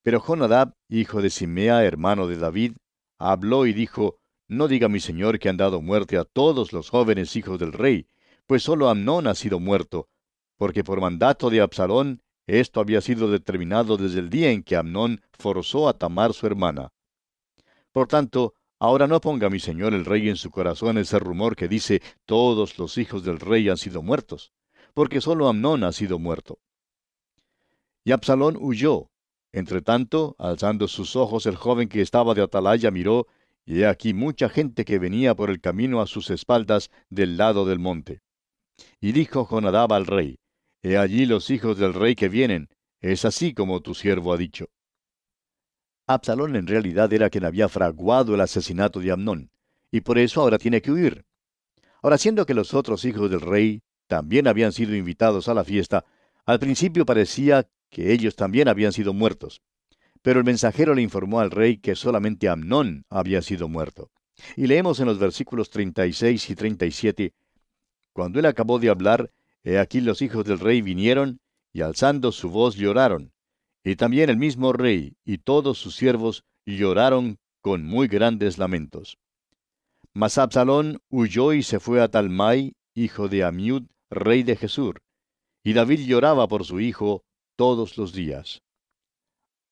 Pero 0.03 0.21
Jonadab, 0.21 0.75
hijo 0.89 1.23
de 1.23 1.31
Simea, 1.31 1.85
hermano 1.85 2.27
de 2.27 2.37
David, 2.37 2.73
habló 3.19 3.67
y 3.67 3.73
dijo, 3.73 4.19
No 4.49 4.69
diga 4.69 4.89
mi 4.89 5.01
señor 5.01 5.39
que 5.39 5.49
han 5.49 5.57
dado 5.57 5.81
muerte 5.81 6.19
a 6.19 6.25
todos 6.25 6.73
los 6.73 6.91
jóvenes 6.91 7.35
hijos 7.37 7.59
del 7.59 7.73
rey, 7.73 8.09
pues 8.47 8.63
solo 8.63 8.89
Amnón 8.89 9.27
ha 9.27 9.35
sido 9.35 9.59
muerto, 9.59 10.09
porque 10.57 10.85
por 10.85 11.01
mandato 11.01 11.51
de 11.51 11.61
Absalón 11.61 12.23
esto 12.47 12.81
había 12.81 13.01
sido 13.01 13.31
determinado 13.31 13.97
desde 13.97 14.21
el 14.21 14.29
día 14.29 14.51
en 14.51 14.63
que 14.63 14.77
Amnón 14.77 15.23
forzó 15.33 15.89
a 15.89 15.97
Tamar 15.97 16.35
su 16.35 16.47
hermana. 16.47 16.93
Por 17.91 18.07
tanto, 18.07 18.55
ahora 18.79 19.07
no 19.07 19.21
ponga 19.21 19.49
mi 19.49 19.61
señor 19.61 19.95
el 19.95 20.05
rey 20.05 20.29
en 20.29 20.37
su 20.37 20.51
corazón 20.51 20.99
ese 20.99 21.19
rumor 21.19 21.57
que 21.57 21.69
dice 21.69 22.03
todos 22.27 22.79
los 22.79 22.99
hijos 22.99 23.25
del 23.25 23.41
rey 23.41 23.69
han 23.71 23.79
sido 23.79 24.03
muertos, 24.03 24.53
porque 24.93 25.23
solo 25.23 25.49
Amnón 25.49 25.85
ha 25.85 25.93
sido 25.93 26.19
muerto. 26.19 26.59
Y 28.05 28.13
Absalón 28.13 28.59
huyó. 28.61 29.11
Entretanto, 29.53 30.35
alzando 30.39 30.89
sus 30.89 31.15
ojos, 31.15 31.47
el 31.47 31.55
joven 31.55 31.89
que 31.89 32.01
estaba 32.01 32.35
de 32.35 32.43
atalaya 32.43 32.91
miró, 32.91 33.29
y 33.67 33.81
he 33.81 33.87
aquí 33.87 34.15
mucha 34.15 34.49
gente 34.49 34.85
que 34.85 34.99
venía 34.99 35.35
por 35.35 35.51
el 35.51 35.61
camino 35.61 36.01
a 36.01 36.07
sus 36.07 36.31
espaldas 36.31 36.91
del 37.09 37.37
lado 37.37 37.65
del 37.65 37.79
monte. 37.79 38.21
Y 39.01 39.13
dijo 39.13 39.47
Jonadab 39.47 39.93
al 39.93 40.07
rey, 40.07 40.39
He 40.83 40.99
allí 40.99 41.25
los 41.25 41.49
hijos 41.51 41.79
del 41.79 41.95
rey 41.95 42.15
que 42.15 42.29
vienen, 42.29 42.69
es 43.01 43.25
así 43.25 43.55
como 43.55 43.81
tu 43.81 43.95
siervo 43.95 44.33
ha 44.33 44.37
dicho. 44.37 44.67
Absalón 46.07 46.57
en 46.57 46.67
realidad 46.67 47.11
era 47.13 47.31
quien 47.31 47.47
había 47.47 47.71
fraguado 47.71 48.35
el 48.35 48.43
asesinato 48.43 49.01
de 49.01 49.11
Amnón, 49.11 49.51
y 49.91 50.03
por 50.03 50.19
eso 50.19 50.43
ahora 50.43 50.59
tiene 50.59 50.83
que 50.83 50.91
huir. 50.91 51.25
Ahora, 52.03 52.19
siendo 52.19 52.45
que 52.45 52.53
los 52.53 52.75
otros 52.75 53.07
hijos 53.07 53.31
del 53.31 53.41
rey 53.41 53.83
también 54.07 54.47
habían 54.47 54.73
sido 54.73 54.95
invitados 54.95 55.49
a 55.49 55.55
la 55.55 55.65
fiesta, 55.65 56.05
al 56.45 56.59
principio 56.59 57.07
parecía 57.07 57.67
que 57.89 58.13
ellos 58.13 58.37
también 58.37 58.69
habían 58.69 58.93
sido 58.93 59.15
muertos. 59.15 59.63
Pero 60.25 60.39
el 60.41 60.47
mensajero 60.47 60.95
le 60.95 61.03
informó 61.03 61.41
al 61.41 61.51
rey 61.51 61.77
que 61.77 61.95
solamente 61.95 62.49
Amnón 62.49 63.05
había 63.11 63.43
sido 63.43 63.69
muerto. 63.69 64.11
Y 64.57 64.67
leemos 64.67 64.99
en 64.99 65.05
los 65.05 65.19
versículos 65.19 65.69
36 65.69 66.49
y 66.49 66.55
37, 66.55 67.35
Cuando 68.15 68.39
él 68.39 68.47
acabó 68.47 68.79
de 68.79 68.89
hablar, 68.89 69.31
he 69.65 69.79
aquí 69.79 70.01
los 70.01 70.23
hijos 70.23 70.47
del 70.47 70.61
rey 70.61 70.81
vinieron, 70.81 71.41
y 71.75 71.83
alzando 71.83 72.33
su 72.33 72.49
voz 72.49 72.75
lloraron. 72.75 73.33
Y 73.85 73.97
también 73.97 74.31
el 74.31 74.39
mismo 74.39 74.73
rey 74.73 75.15
y 75.27 75.39
todos 75.39 75.77
sus 75.77 75.95
siervos 75.95 76.43
lloraron 76.65 77.39
con 77.61 77.85
muy 77.85 78.09
grandes 78.09 78.57
lamentos. 78.57 79.19
Mas 80.15 80.39
Absalón 80.39 81.03
huyó 81.11 81.53
y 81.53 81.63
se 81.63 81.81
fue 81.81 82.01
a 82.01 82.09
Talmai, 82.09 82.77
hijo 82.95 83.29
de 83.29 83.45
Amiud, 83.45 83.83
rey 84.09 84.43
de 84.43 84.57
Jesur. 84.57 85.03
Y 85.63 85.75
David 85.75 86.07
lloraba 86.07 86.49
por 86.49 86.65
su 86.65 86.81
hijo 86.81 87.25
todos 87.57 87.99
los 87.99 88.15
días. 88.15 88.63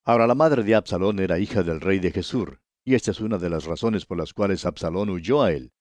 Ahora 0.04 0.26
la 0.26 0.34
madre 0.34 0.64
de 0.64 0.74
Absalón 0.74 1.20
era 1.20 1.38
hija 1.38 1.62
del 1.62 1.80
rey 1.80 2.00
de 2.00 2.10
Jesur, 2.10 2.60
y 2.84 2.94
esta 2.94 3.12
es 3.12 3.20
una 3.20 3.38
de 3.38 3.48
las 3.48 3.66
razones 3.66 4.04
por 4.04 4.18
las 4.18 4.32
cuales 4.32 4.66
Absalón 4.66 5.10
huyó 5.10 5.42
a 5.42 5.52
él. 5.52 5.72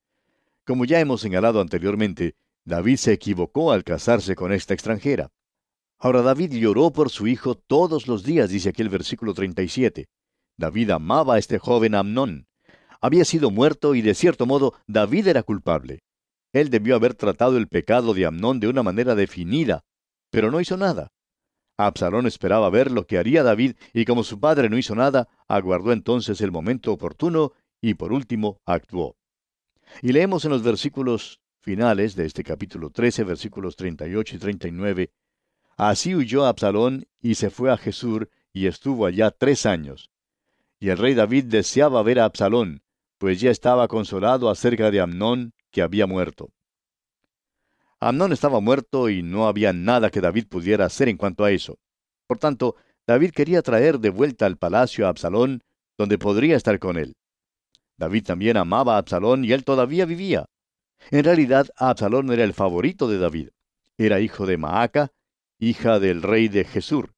Como 0.63 0.85
ya 0.85 0.99
hemos 0.99 1.21
señalado 1.21 1.59
anteriormente, 1.59 2.35
David 2.63 2.97
se 2.97 3.13
equivocó 3.13 3.71
al 3.71 3.83
casarse 3.83 4.35
con 4.35 4.53
esta 4.53 4.75
extranjera. 4.75 5.31
Ahora 5.97 6.21
David 6.21 6.53
lloró 6.53 6.91
por 6.91 7.09
su 7.09 7.27
hijo 7.27 7.55
todos 7.55 8.07
los 8.07 8.23
días, 8.23 8.51
dice 8.51 8.69
aquí 8.69 8.83
el 8.83 8.89
versículo 8.89 9.33
37. 9.33 10.07
David 10.55 10.91
amaba 10.91 11.35
a 11.35 11.37
este 11.39 11.57
joven 11.57 11.95
Amnón. 11.95 12.47
Había 13.01 13.25
sido 13.25 13.49
muerto 13.49 13.95
y 13.95 14.03
de 14.03 14.13
cierto 14.13 14.45
modo 14.45 14.75
David 14.85 15.27
era 15.27 15.41
culpable. 15.41 16.03
Él 16.53 16.69
debió 16.69 16.95
haber 16.95 17.15
tratado 17.15 17.57
el 17.57 17.67
pecado 17.67 18.13
de 18.13 18.27
Amnón 18.27 18.59
de 18.59 18.67
una 18.67 18.83
manera 18.83 19.15
definida, 19.15 19.83
pero 20.29 20.51
no 20.51 20.61
hizo 20.61 20.77
nada. 20.77 21.11
Absalón 21.85 22.27
esperaba 22.27 22.69
ver 22.69 22.91
lo 22.91 23.07
que 23.07 23.17
haría 23.17 23.43
David 23.43 23.75
y 23.93 24.05
como 24.05 24.23
su 24.23 24.39
padre 24.39 24.69
no 24.69 24.77
hizo 24.77 24.95
nada, 24.95 25.29
aguardó 25.47 25.91
entonces 25.91 26.41
el 26.41 26.51
momento 26.51 26.91
oportuno 26.91 27.53
y 27.81 27.95
por 27.95 28.13
último 28.13 28.61
actuó. 28.65 29.15
Y 30.01 30.11
leemos 30.11 30.45
en 30.45 30.51
los 30.51 30.63
versículos 30.63 31.41
finales 31.59 32.15
de 32.15 32.25
este 32.25 32.43
capítulo 32.43 32.89
13, 32.89 33.23
versículos 33.23 33.75
38 33.75 34.35
y 34.35 34.39
39, 34.39 35.11
Así 35.77 36.15
huyó 36.15 36.45
Absalón 36.45 37.07
y 37.21 37.35
se 37.35 37.49
fue 37.49 37.71
a 37.71 37.77
Jesur 37.77 38.29
y 38.53 38.67
estuvo 38.67 39.05
allá 39.05 39.31
tres 39.31 39.65
años. 39.65 40.11
Y 40.79 40.89
el 40.89 40.97
rey 40.97 41.13
David 41.13 41.45
deseaba 41.45 42.03
ver 42.03 42.19
a 42.19 42.25
Absalón, 42.25 42.83
pues 43.17 43.39
ya 43.39 43.51
estaba 43.51 43.87
consolado 43.87 44.49
acerca 44.49 44.91
de 44.91 44.99
Amnón, 44.99 45.53
que 45.71 45.81
había 45.81 46.07
muerto. 46.07 46.49
Amnón 48.03 48.33
estaba 48.33 48.59
muerto 48.59 49.09
y 49.09 49.21
no 49.21 49.47
había 49.47 49.73
nada 49.73 50.09
que 50.09 50.21
David 50.21 50.47
pudiera 50.47 50.85
hacer 50.85 51.07
en 51.07 51.17
cuanto 51.17 51.45
a 51.45 51.51
eso. 51.51 51.77
Por 52.25 52.39
tanto, 52.39 52.75
David 53.05 53.29
quería 53.29 53.61
traer 53.61 53.99
de 53.99 54.09
vuelta 54.09 54.47
al 54.47 54.57
palacio 54.57 55.05
a 55.05 55.09
Absalón, 55.09 55.63
donde 55.99 56.17
podría 56.17 56.57
estar 56.57 56.79
con 56.79 56.97
él. 56.97 57.13
David 57.97 58.23
también 58.23 58.57
amaba 58.57 58.95
a 58.95 58.97
Absalón 58.97 59.45
y 59.45 59.51
él 59.51 59.63
todavía 59.63 60.05
vivía. 60.05 60.45
En 61.11 61.23
realidad, 61.23 61.67
Absalón 61.77 62.31
era 62.31 62.43
el 62.43 62.53
favorito 62.53 63.07
de 63.07 63.19
David. 63.19 63.49
Era 63.99 64.19
hijo 64.19 64.47
de 64.47 64.57
Maaca, 64.57 65.11
hija 65.59 65.99
del 65.99 66.23
rey 66.23 66.47
de 66.47 66.63
Jesur. 66.63 67.13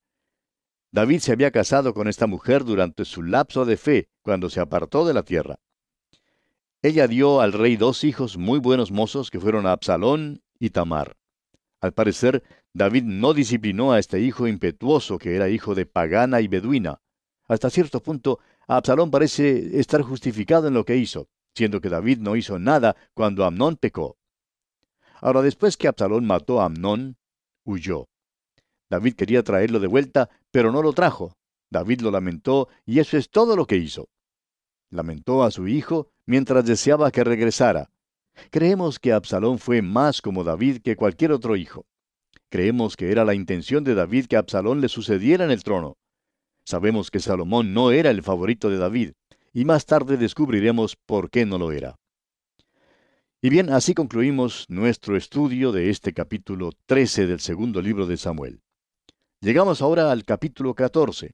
David 0.92 1.20
se 1.20 1.32
había 1.32 1.52
casado 1.52 1.94
con 1.94 2.10
esta 2.10 2.28
mujer 2.28 2.66
durante 2.66 3.06
su 3.06 3.24
lapso 3.24 3.64
de 3.64 3.78
fe, 3.78 4.10
cuando 4.22 4.50
se 4.50 4.60
apartó 4.60 5.06
de 5.06 5.14
la 5.14 5.24
tierra. 5.24 5.60
Ella 6.82 7.08
dio 7.08 7.40
al 7.40 7.54
rey 7.54 7.78
dos 7.78 8.04
hijos 8.04 8.38
muy 8.38 8.60
buenos 8.60 8.92
mozos 8.92 9.32
que 9.32 9.40
fueron 9.40 9.66
Absalón 9.66 10.43
y 10.64 10.70
Tamar. 10.70 11.18
Al 11.82 11.92
parecer, 11.92 12.42
David 12.74 13.04
no 13.04 13.34
disciplinó 13.34 13.92
a 13.92 14.00
este 14.00 14.22
hijo 14.22 14.48
impetuoso 14.48 15.18
que 15.18 15.36
era 15.36 15.50
hijo 15.50 15.76
de 15.76 15.86
pagana 15.86 16.40
y 16.40 16.48
beduina. 16.48 17.02
Hasta 17.50 17.70
cierto 17.70 18.02
punto, 18.02 18.40
Absalón 18.66 19.12
parece 19.12 19.78
estar 19.78 20.02
justificado 20.04 20.70
en 20.70 20.74
lo 20.74 20.86
que 20.86 20.96
hizo, 20.96 21.28
siendo 21.54 21.82
que 21.82 21.90
David 21.90 22.20
no 22.20 22.38
hizo 22.38 22.60
nada 22.60 22.96
cuando 23.14 23.44
Amnón 23.44 23.76
pecó. 23.76 24.16
Ahora, 25.20 25.42
después 25.42 25.76
que 25.76 25.90
Absalón 25.90 26.26
mató 26.26 26.62
a 26.62 26.66
Amnón, 26.66 27.18
huyó. 27.66 28.08
David 28.90 29.16
quería 29.16 29.44
traerlo 29.44 29.82
de 29.82 29.88
vuelta, 29.88 30.30
pero 30.50 30.72
no 30.72 30.82
lo 30.82 30.94
trajo. 30.94 31.36
David 31.70 32.00
lo 32.00 32.10
lamentó 32.10 32.70
y 32.86 33.00
eso 33.00 33.18
es 33.18 33.30
todo 33.30 33.58
lo 33.58 33.66
que 33.66 33.76
hizo. 33.76 34.08
Lamentó 34.90 35.44
a 35.44 35.52
su 35.52 35.68
hijo 35.68 36.08
mientras 36.26 36.64
deseaba 36.64 37.12
que 37.12 37.26
regresara. 37.26 37.90
Creemos 38.50 39.00
que 39.00 39.14
Absalón 39.14 39.60
fue 39.60 39.82
más 39.82 40.22
como 40.22 40.44
David 40.44 40.82
que 40.82 40.96
cualquier 40.96 41.32
otro 41.32 41.56
hijo. 41.56 41.86
Creemos 42.50 42.96
que 42.96 43.12
era 43.12 43.26
la 43.26 43.34
intención 43.34 43.84
de 43.84 43.96
David 43.96 44.28
que 44.28 44.38
Absalón 44.38 44.82
le 44.82 44.90
sucediera 44.90 45.46
en 45.46 45.52
el 45.52 45.64
trono. 45.64 45.98
Sabemos 46.66 47.12
que 47.12 47.20
Salomón 47.20 47.74
no 47.74 47.92
era 47.92 48.10
el 48.10 48.24
favorito 48.24 48.70
de 48.70 48.78
David, 48.78 49.14
y 49.54 49.66
más 49.66 49.86
tarde 49.86 50.18
descubriremos 50.18 50.96
por 50.96 51.30
qué 51.30 51.46
no 51.46 51.58
lo 51.58 51.72
era. 51.72 51.96
Y 53.42 53.50
bien, 53.50 53.70
así 53.70 53.94
concluimos 53.94 54.66
nuestro 54.70 55.18
estudio 55.18 55.72
de 55.74 55.90
este 55.90 56.14
capítulo 56.14 56.72
13 56.86 57.28
del 57.28 57.42
segundo 57.42 57.82
libro 57.82 58.08
de 58.08 58.16
Samuel. 58.16 58.62
Llegamos 59.42 59.82
ahora 59.82 60.12
al 60.12 60.24
capítulo 60.24 60.74
14. 60.74 61.32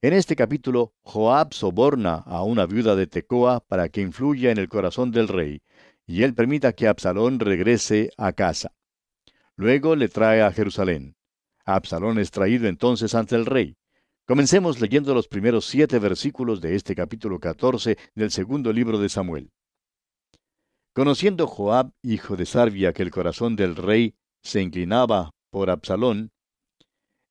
En 0.00 0.12
este 0.14 0.36
capítulo, 0.36 0.94
Joab 1.02 1.52
soborna 1.52 2.14
a 2.24 2.42
una 2.42 2.64
viuda 2.64 2.96
de 2.96 3.06
Tecoa 3.06 3.60
para 3.60 3.90
que 3.90 4.00
influya 4.00 4.50
en 4.50 4.56
el 4.56 4.68
corazón 4.68 5.10
del 5.10 5.28
rey, 5.28 5.60
y 6.06 6.22
él 6.22 6.34
permita 6.34 6.72
que 6.72 6.86
Absalón 6.86 7.40
regrese 7.40 8.10
a 8.16 8.32
casa. 8.32 8.72
Luego 9.56 9.96
le 9.96 10.08
trae 10.08 10.42
a 10.42 10.52
Jerusalén. 10.52 11.16
Absalón 11.64 12.18
es 12.18 12.30
traído 12.30 12.68
entonces 12.68 13.14
ante 13.14 13.34
el 13.34 13.46
rey. 13.46 13.76
Comencemos 14.26 14.80
leyendo 14.80 15.14
los 15.14 15.28
primeros 15.28 15.66
siete 15.66 15.98
versículos 15.98 16.60
de 16.60 16.76
este 16.76 16.94
capítulo 16.94 17.40
14 17.40 17.96
del 18.14 18.30
segundo 18.30 18.72
libro 18.72 18.98
de 18.98 19.08
Samuel. 19.08 19.50
Conociendo 20.92 21.46
Joab, 21.46 21.92
hijo 22.02 22.36
de 22.36 22.46
Sarvia, 22.46 22.92
que 22.92 23.02
el 23.02 23.10
corazón 23.10 23.56
del 23.56 23.76
rey 23.76 24.14
se 24.42 24.62
inclinaba 24.62 25.30
por 25.50 25.70
Absalón, 25.70 26.32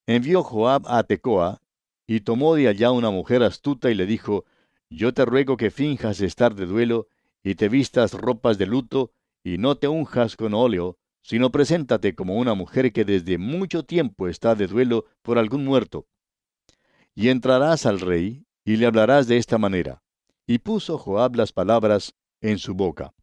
envió 0.06 0.44
Joab 0.44 0.84
a 0.88 1.04
Tecoa, 1.04 1.62
y 2.08 2.22
tomó 2.22 2.56
de 2.56 2.68
allá 2.68 2.92
una 2.92 3.10
mujer 3.10 3.42
astuta 3.42 3.90
y 3.90 3.96
le 3.96 4.06
dijo, 4.06 4.46
Yo 4.90 5.14
te 5.14 5.26
ruego 5.26 5.58
que 5.58 5.72
finjas 5.72 6.22
estar 6.22 6.54
de 6.54 6.66
duelo, 6.66 7.08
y 7.46 7.54
te 7.54 7.70
vistas 7.70 8.14
ropas 8.14 8.58
de 8.58 8.66
luto, 8.66 9.12
y 9.44 9.60
no 9.60 9.78
te 9.78 9.88
unjas 9.88 10.36
con 10.36 10.56
óleo, 10.56 10.98
sino 11.22 11.52
preséntate 11.52 12.16
como 12.16 12.38
una 12.38 12.56
mujer 12.56 12.92
que 12.92 13.06
desde 13.06 13.38
mucho 13.38 13.84
tiempo 13.84 14.28
está 14.28 14.56
de 14.56 14.66
duelo 14.66 15.06
por 15.22 15.38
algún 15.38 15.64
muerto. 15.64 16.08
Y 17.14 17.30
entrarás 17.30 17.86
al 17.86 18.00
rey, 18.00 18.48
y 18.66 18.78
le 18.78 18.88
hablarás 18.88 19.28
de 19.28 19.38
esta 19.38 19.60
manera. 19.60 20.02
Y 20.48 20.58
puso 20.58 20.98
Joab 20.98 21.36
las 21.36 21.54
palabras 21.54 22.16
en 22.42 22.58
su 22.58 22.74
boca. 22.74 23.14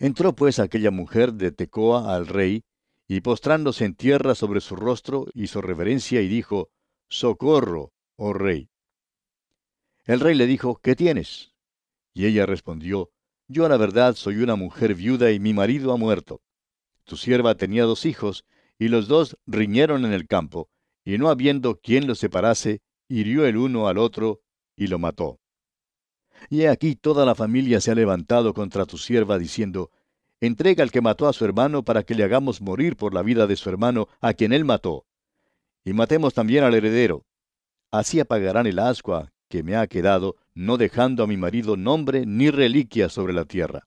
Entró 0.00 0.34
pues 0.34 0.58
aquella 0.58 0.90
mujer 0.90 1.32
de 1.34 1.52
Tecoa 1.52 2.12
al 2.12 2.26
rey, 2.26 2.64
y 3.06 3.20
postrándose 3.20 3.84
en 3.84 3.94
tierra 3.94 4.34
sobre 4.34 4.60
su 4.60 4.74
rostro, 4.74 5.26
hizo 5.32 5.60
reverencia 5.60 6.20
y 6.22 6.26
dijo, 6.26 6.70
Socorro, 7.08 7.92
oh 8.16 8.32
rey. 8.32 8.68
El 10.06 10.18
rey 10.18 10.34
le 10.34 10.46
dijo, 10.46 10.80
¿qué 10.82 10.96
tienes? 10.96 11.53
Y 12.14 12.26
ella 12.26 12.46
respondió, 12.46 13.10
Yo 13.48 13.66
a 13.66 13.68
la 13.68 13.76
verdad 13.76 14.14
soy 14.14 14.36
una 14.36 14.54
mujer 14.54 14.94
viuda 14.94 15.32
y 15.32 15.40
mi 15.40 15.52
marido 15.52 15.92
ha 15.92 15.96
muerto. 15.96 16.40
Tu 17.02 17.16
sierva 17.16 17.56
tenía 17.56 17.82
dos 17.82 18.06
hijos, 18.06 18.44
y 18.78 18.88
los 18.88 19.08
dos 19.08 19.36
riñeron 19.46 20.04
en 20.04 20.12
el 20.12 20.26
campo, 20.26 20.70
y 21.04 21.18
no 21.18 21.28
habiendo 21.28 21.80
quien 21.80 22.06
los 22.06 22.20
separase, 22.20 22.80
hirió 23.08 23.44
el 23.44 23.56
uno 23.56 23.88
al 23.88 23.98
otro 23.98 24.40
y 24.76 24.86
lo 24.86 24.98
mató. 24.98 25.40
Y 26.48 26.62
he 26.62 26.68
aquí 26.68 26.94
toda 26.94 27.26
la 27.26 27.34
familia 27.34 27.80
se 27.80 27.90
ha 27.90 27.94
levantado 27.94 28.54
contra 28.54 28.86
tu 28.86 28.96
sierva, 28.96 29.38
diciendo, 29.38 29.90
Entrega 30.40 30.82
al 30.82 30.90
que 30.90 31.00
mató 31.00 31.26
a 31.26 31.32
su 31.32 31.44
hermano 31.44 31.84
para 31.84 32.02
que 32.04 32.14
le 32.14 32.24
hagamos 32.24 32.60
morir 32.60 32.96
por 32.96 33.14
la 33.14 33.22
vida 33.22 33.46
de 33.46 33.56
su 33.56 33.68
hermano, 33.68 34.08
a 34.20 34.34
quien 34.34 34.52
él 34.52 34.64
mató. 34.64 35.06
Y 35.84 35.92
matemos 35.92 36.34
también 36.34 36.64
al 36.64 36.74
heredero. 36.74 37.24
Así 37.90 38.20
apagarán 38.20 38.66
el 38.66 38.78
ascua 38.78 39.33
que 39.48 39.62
me 39.62 39.76
ha 39.76 39.86
quedado, 39.86 40.36
no 40.54 40.76
dejando 40.76 41.22
a 41.22 41.26
mi 41.26 41.36
marido 41.36 41.76
nombre 41.76 42.26
ni 42.26 42.50
reliquia 42.50 43.08
sobre 43.08 43.32
la 43.32 43.44
tierra. 43.44 43.86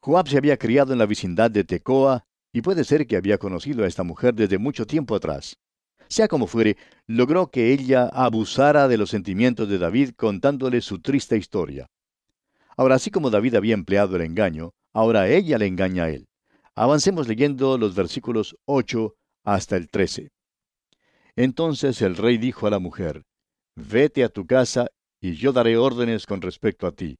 Joab 0.00 0.28
se 0.28 0.36
había 0.36 0.58
criado 0.58 0.92
en 0.92 0.98
la 0.98 1.06
vecindad 1.06 1.50
de 1.50 1.64
Tecoa, 1.64 2.24
y 2.52 2.62
puede 2.62 2.84
ser 2.84 3.06
que 3.06 3.16
había 3.16 3.38
conocido 3.38 3.84
a 3.84 3.88
esta 3.88 4.04
mujer 4.04 4.34
desde 4.34 4.58
mucho 4.58 4.86
tiempo 4.86 5.16
atrás. 5.16 5.58
Sea 6.08 6.28
como 6.28 6.46
fuere, 6.46 6.76
logró 7.06 7.50
que 7.50 7.72
ella 7.72 8.08
abusara 8.12 8.86
de 8.86 8.96
los 8.96 9.10
sentimientos 9.10 9.68
de 9.68 9.78
David 9.78 10.10
contándole 10.16 10.80
su 10.80 11.00
triste 11.00 11.36
historia. 11.36 11.88
Ahora, 12.76 12.96
así 12.96 13.10
como 13.10 13.30
David 13.30 13.54
había 13.56 13.74
empleado 13.74 14.16
el 14.16 14.22
engaño, 14.22 14.72
ahora 14.92 15.28
ella 15.28 15.58
le 15.58 15.66
engaña 15.66 16.04
a 16.04 16.10
él. 16.10 16.28
Avancemos 16.74 17.28
leyendo 17.28 17.78
los 17.78 17.94
versículos 17.94 18.56
8 18.66 19.14
hasta 19.44 19.76
el 19.76 19.88
13. 19.88 20.30
Entonces 21.36 22.02
el 22.02 22.16
rey 22.16 22.38
dijo 22.38 22.66
a 22.66 22.70
la 22.70 22.78
mujer, 22.78 23.24
Vete 23.76 24.22
a 24.22 24.28
tu 24.28 24.46
casa, 24.46 24.86
y 25.20 25.34
yo 25.34 25.52
daré 25.52 25.76
órdenes 25.76 26.26
con 26.26 26.40
respecto 26.40 26.86
a 26.86 26.92
ti. 26.92 27.18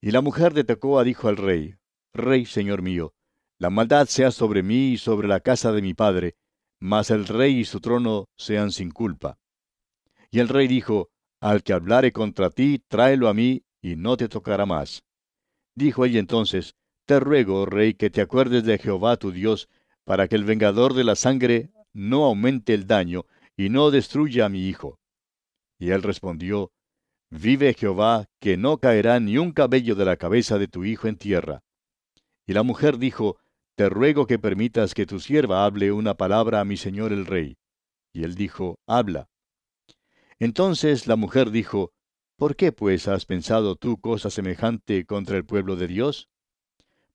Y 0.00 0.12
la 0.12 0.20
mujer 0.20 0.54
de 0.54 0.62
Tecoa 0.62 1.02
dijo 1.02 1.28
al 1.28 1.36
rey, 1.36 1.74
Rey, 2.14 2.46
señor 2.46 2.82
mío, 2.82 3.12
la 3.58 3.70
maldad 3.70 4.06
sea 4.06 4.30
sobre 4.30 4.62
mí 4.62 4.92
y 4.92 4.98
sobre 4.98 5.26
la 5.26 5.40
casa 5.40 5.72
de 5.72 5.82
mi 5.82 5.94
padre, 5.94 6.36
mas 6.78 7.10
el 7.10 7.26
rey 7.26 7.58
y 7.58 7.64
su 7.64 7.80
trono 7.80 8.26
sean 8.36 8.70
sin 8.70 8.92
culpa. 8.92 9.38
Y 10.30 10.38
el 10.38 10.48
rey 10.48 10.68
dijo, 10.68 11.10
Al 11.40 11.64
que 11.64 11.72
hablare 11.72 12.12
contra 12.12 12.50
ti, 12.50 12.80
tráelo 12.86 13.28
a 13.28 13.34
mí, 13.34 13.62
y 13.82 13.96
no 13.96 14.16
te 14.16 14.28
tocará 14.28 14.64
más. 14.64 15.02
Dijo 15.74 16.04
ella 16.04 16.20
entonces, 16.20 16.76
Te 17.04 17.18
ruego, 17.18 17.66
rey, 17.66 17.94
que 17.94 18.10
te 18.10 18.20
acuerdes 18.20 18.62
de 18.62 18.78
Jehová 18.78 19.16
tu 19.16 19.32
Dios, 19.32 19.68
para 20.04 20.28
que 20.28 20.36
el 20.36 20.44
vengador 20.44 20.94
de 20.94 21.02
la 21.02 21.16
sangre 21.16 21.70
no 21.92 22.24
aumente 22.26 22.74
el 22.74 22.86
daño, 22.86 23.26
y 23.56 23.70
no 23.70 23.90
destruya 23.90 24.46
a 24.46 24.48
mi 24.48 24.68
hijo. 24.68 25.00
Y 25.78 25.90
él 25.90 26.02
respondió, 26.02 26.72
Vive 27.30 27.74
Jehová, 27.74 28.26
que 28.40 28.56
no 28.56 28.78
caerá 28.78 29.20
ni 29.20 29.38
un 29.38 29.52
cabello 29.52 29.94
de 29.94 30.04
la 30.04 30.16
cabeza 30.16 30.58
de 30.58 30.68
tu 30.68 30.84
hijo 30.84 31.08
en 31.08 31.16
tierra. 31.16 31.62
Y 32.46 32.54
la 32.54 32.62
mujer 32.62 32.98
dijo, 32.98 33.38
te 33.74 33.88
ruego 33.88 34.26
que 34.26 34.38
permitas 34.38 34.94
que 34.94 35.06
tu 35.06 35.20
sierva 35.20 35.64
hable 35.64 35.92
una 35.92 36.14
palabra 36.14 36.60
a 36.60 36.64
mi 36.64 36.76
señor 36.76 37.12
el 37.12 37.26
rey. 37.26 37.58
Y 38.12 38.24
él 38.24 38.34
dijo, 38.34 38.78
habla. 38.86 39.28
Entonces 40.38 41.06
la 41.06 41.16
mujer 41.16 41.50
dijo, 41.50 41.92
¿Por 42.38 42.54
qué 42.54 42.70
pues 42.70 43.08
has 43.08 43.26
pensado 43.26 43.74
tú 43.74 44.00
cosa 44.00 44.30
semejante 44.30 45.04
contra 45.06 45.36
el 45.36 45.44
pueblo 45.44 45.74
de 45.74 45.88
Dios? 45.88 46.28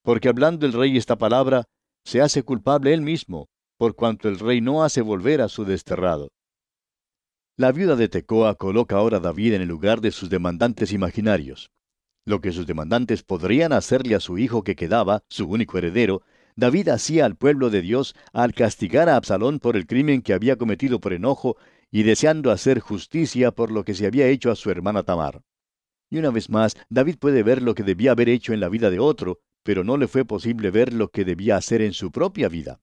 Porque 0.02 0.28
hablando 0.28 0.66
el 0.66 0.74
rey 0.74 0.98
esta 0.98 1.18
palabra, 1.18 1.64
se 2.04 2.20
hace 2.20 2.44
culpable 2.44 2.94
él 2.94 3.02
mismo, 3.02 3.48
por 3.78 3.96
cuanto 3.96 4.28
el 4.28 4.38
rey 4.38 4.60
no 4.60 4.84
hace 4.84 5.02
volver 5.02 5.40
a 5.40 5.48
su 5.48 5.64
desterrado. 5.64 6.34
La 7.56 7.72
viuda 7.72 7.96
de 7.96 8.08
Tecoa 8.08 8.56
coloca 8.56 8.96
ahora 8.96 9.18
a 9.18 9.20
David 9.20 9.54
en 9.54 9.62
el 9.62 9.68
lugar 9.68 10.02
de 10.02 10.10
sus 10.10 10.32
demandantes 10.32 10.92
imaginarios. 10.92 11.70
Lo 12.26 12.42
que 12.42 12.52
sus 12.52 12.66
demandantes 12.66 13.22
podrían 13.22 13.74
hacerle 13.74 14.16
a 14.16 14.20
su 14.20 14.40
hijo 14.40 14.64
que 14.64 14.76
quedaba, 14.76 15.22
su 15.30 15.46
único 15.46 15.78
heredero, 15.78 16.24
David 16.56 16.90
hacía 16.90 17.26
al 17.26 17.36
pueblo 17.36 17.70
de 17.70 17.82
Dios 17.82 18.16
al 18.32 18.56
castigar 18.56 19.08
a 19.08 19.18
Absalón 19.18 19.60
por 19.60 19.78
el 19.78 19.86
crimen 19.86 20.24
que 20.24 20.34
había 20.34 20.56
cometido 20.56 21.00
por 21.00 21.14
enojo 21.14 21.56
y 21.92 22.02
deseando 22.02 22.50
hacer 22.50 22.80
justicia 22.80 23.52
por 23.52 23.70
lo 23.70 23.84
que 23.84 23.94
se 23.94 24.08
había 24.08 24.26
hecho 24.30 24.50
a 24.50 24.56
su 24.56 24.72
hermana 24.72 25.04
Tamar. 25.04 25.44
Y 26.10 26.18
una 26.18 26.32
vez 26.32 26.50
más, 26.50 26.76
David 26.90 27.18
puede 27.20 27.44
ver 27.44 27.62
lo 27.62 27.76
que 27.76 27.84
debía 27.84 28.14
haber 28.14 28.30
hecho 28.30 28.54
en 28.54 28.62
la 28.62 28.70
vida 28.70 28.90
de 28.90 28.98
otro, 28.98 29.42
pero 29.62 29.84
no 29.84 29.98
le 29.98 30.08
fue 30.08 30.26
posible 30.26 30.72
ver 30.72 30.92
lo 30.92 31.10
que 31.10 31.24
debía 31.24 31.58
hacer 31.58 31.84
en 31.84 31.94
su 31.94 32.12
propia 32.12 32.50
vida. 32.50 32.80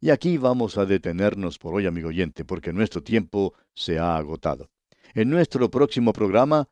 Y 0.00 0.10
aquí 0.10 0.38
vamos 0.38 0.76
a 0.78 0.86
detenernos 0.86 1.58
por 1.58 1.74
hoy, 1.74 1.86
amigo 1.86 2.08
oyente, 2.08 2.44
porque 2.44 2.72
nuestro 2.72 3.02
tiempo 3.02 3.54
se 3.74 3.98
ha 3.98 4.16
agotado. 4.16 4.70
En 5.14 5.30
nuestro 5.30 5.70
próximo 5.70 6.12
programa 6.12 6.68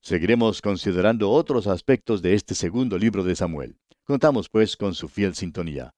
seguiremos 0.00 0.62
considerando 0.62 1.30
otros 1.30 1.66
aspectos 1.66 2.22
de 2.22 2.34
este 2.34 2.54
segundo 2.54 2.98
libro 2.98 3.24
de 3.24 3.34
Samuel. 3.34 3.76
Contamos 4.04 4.48
pues 4.48 4.76
con 4.76 4.94
su 4.94 5.08
fiel 5.08 5.34
sintonía. 5.34 5.94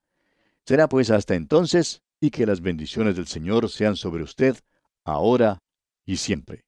Será 0.64 0.88
pues 0.88 1.11
hasta 1.11 1.35
entonces 1.35 2.02
y 2.20 2.31
que 2.31 2.46
las 2.46 2.61
bendiciones 2.61 3.16
del 3.16 3.26
Señor 3.26 3.68
sean 3.68 3.96
sobre 3.96 4.22
usted, 4.22 4.57
ahora 5.04 5.59
y 6.07 6.16
siempre. 6.16 6.67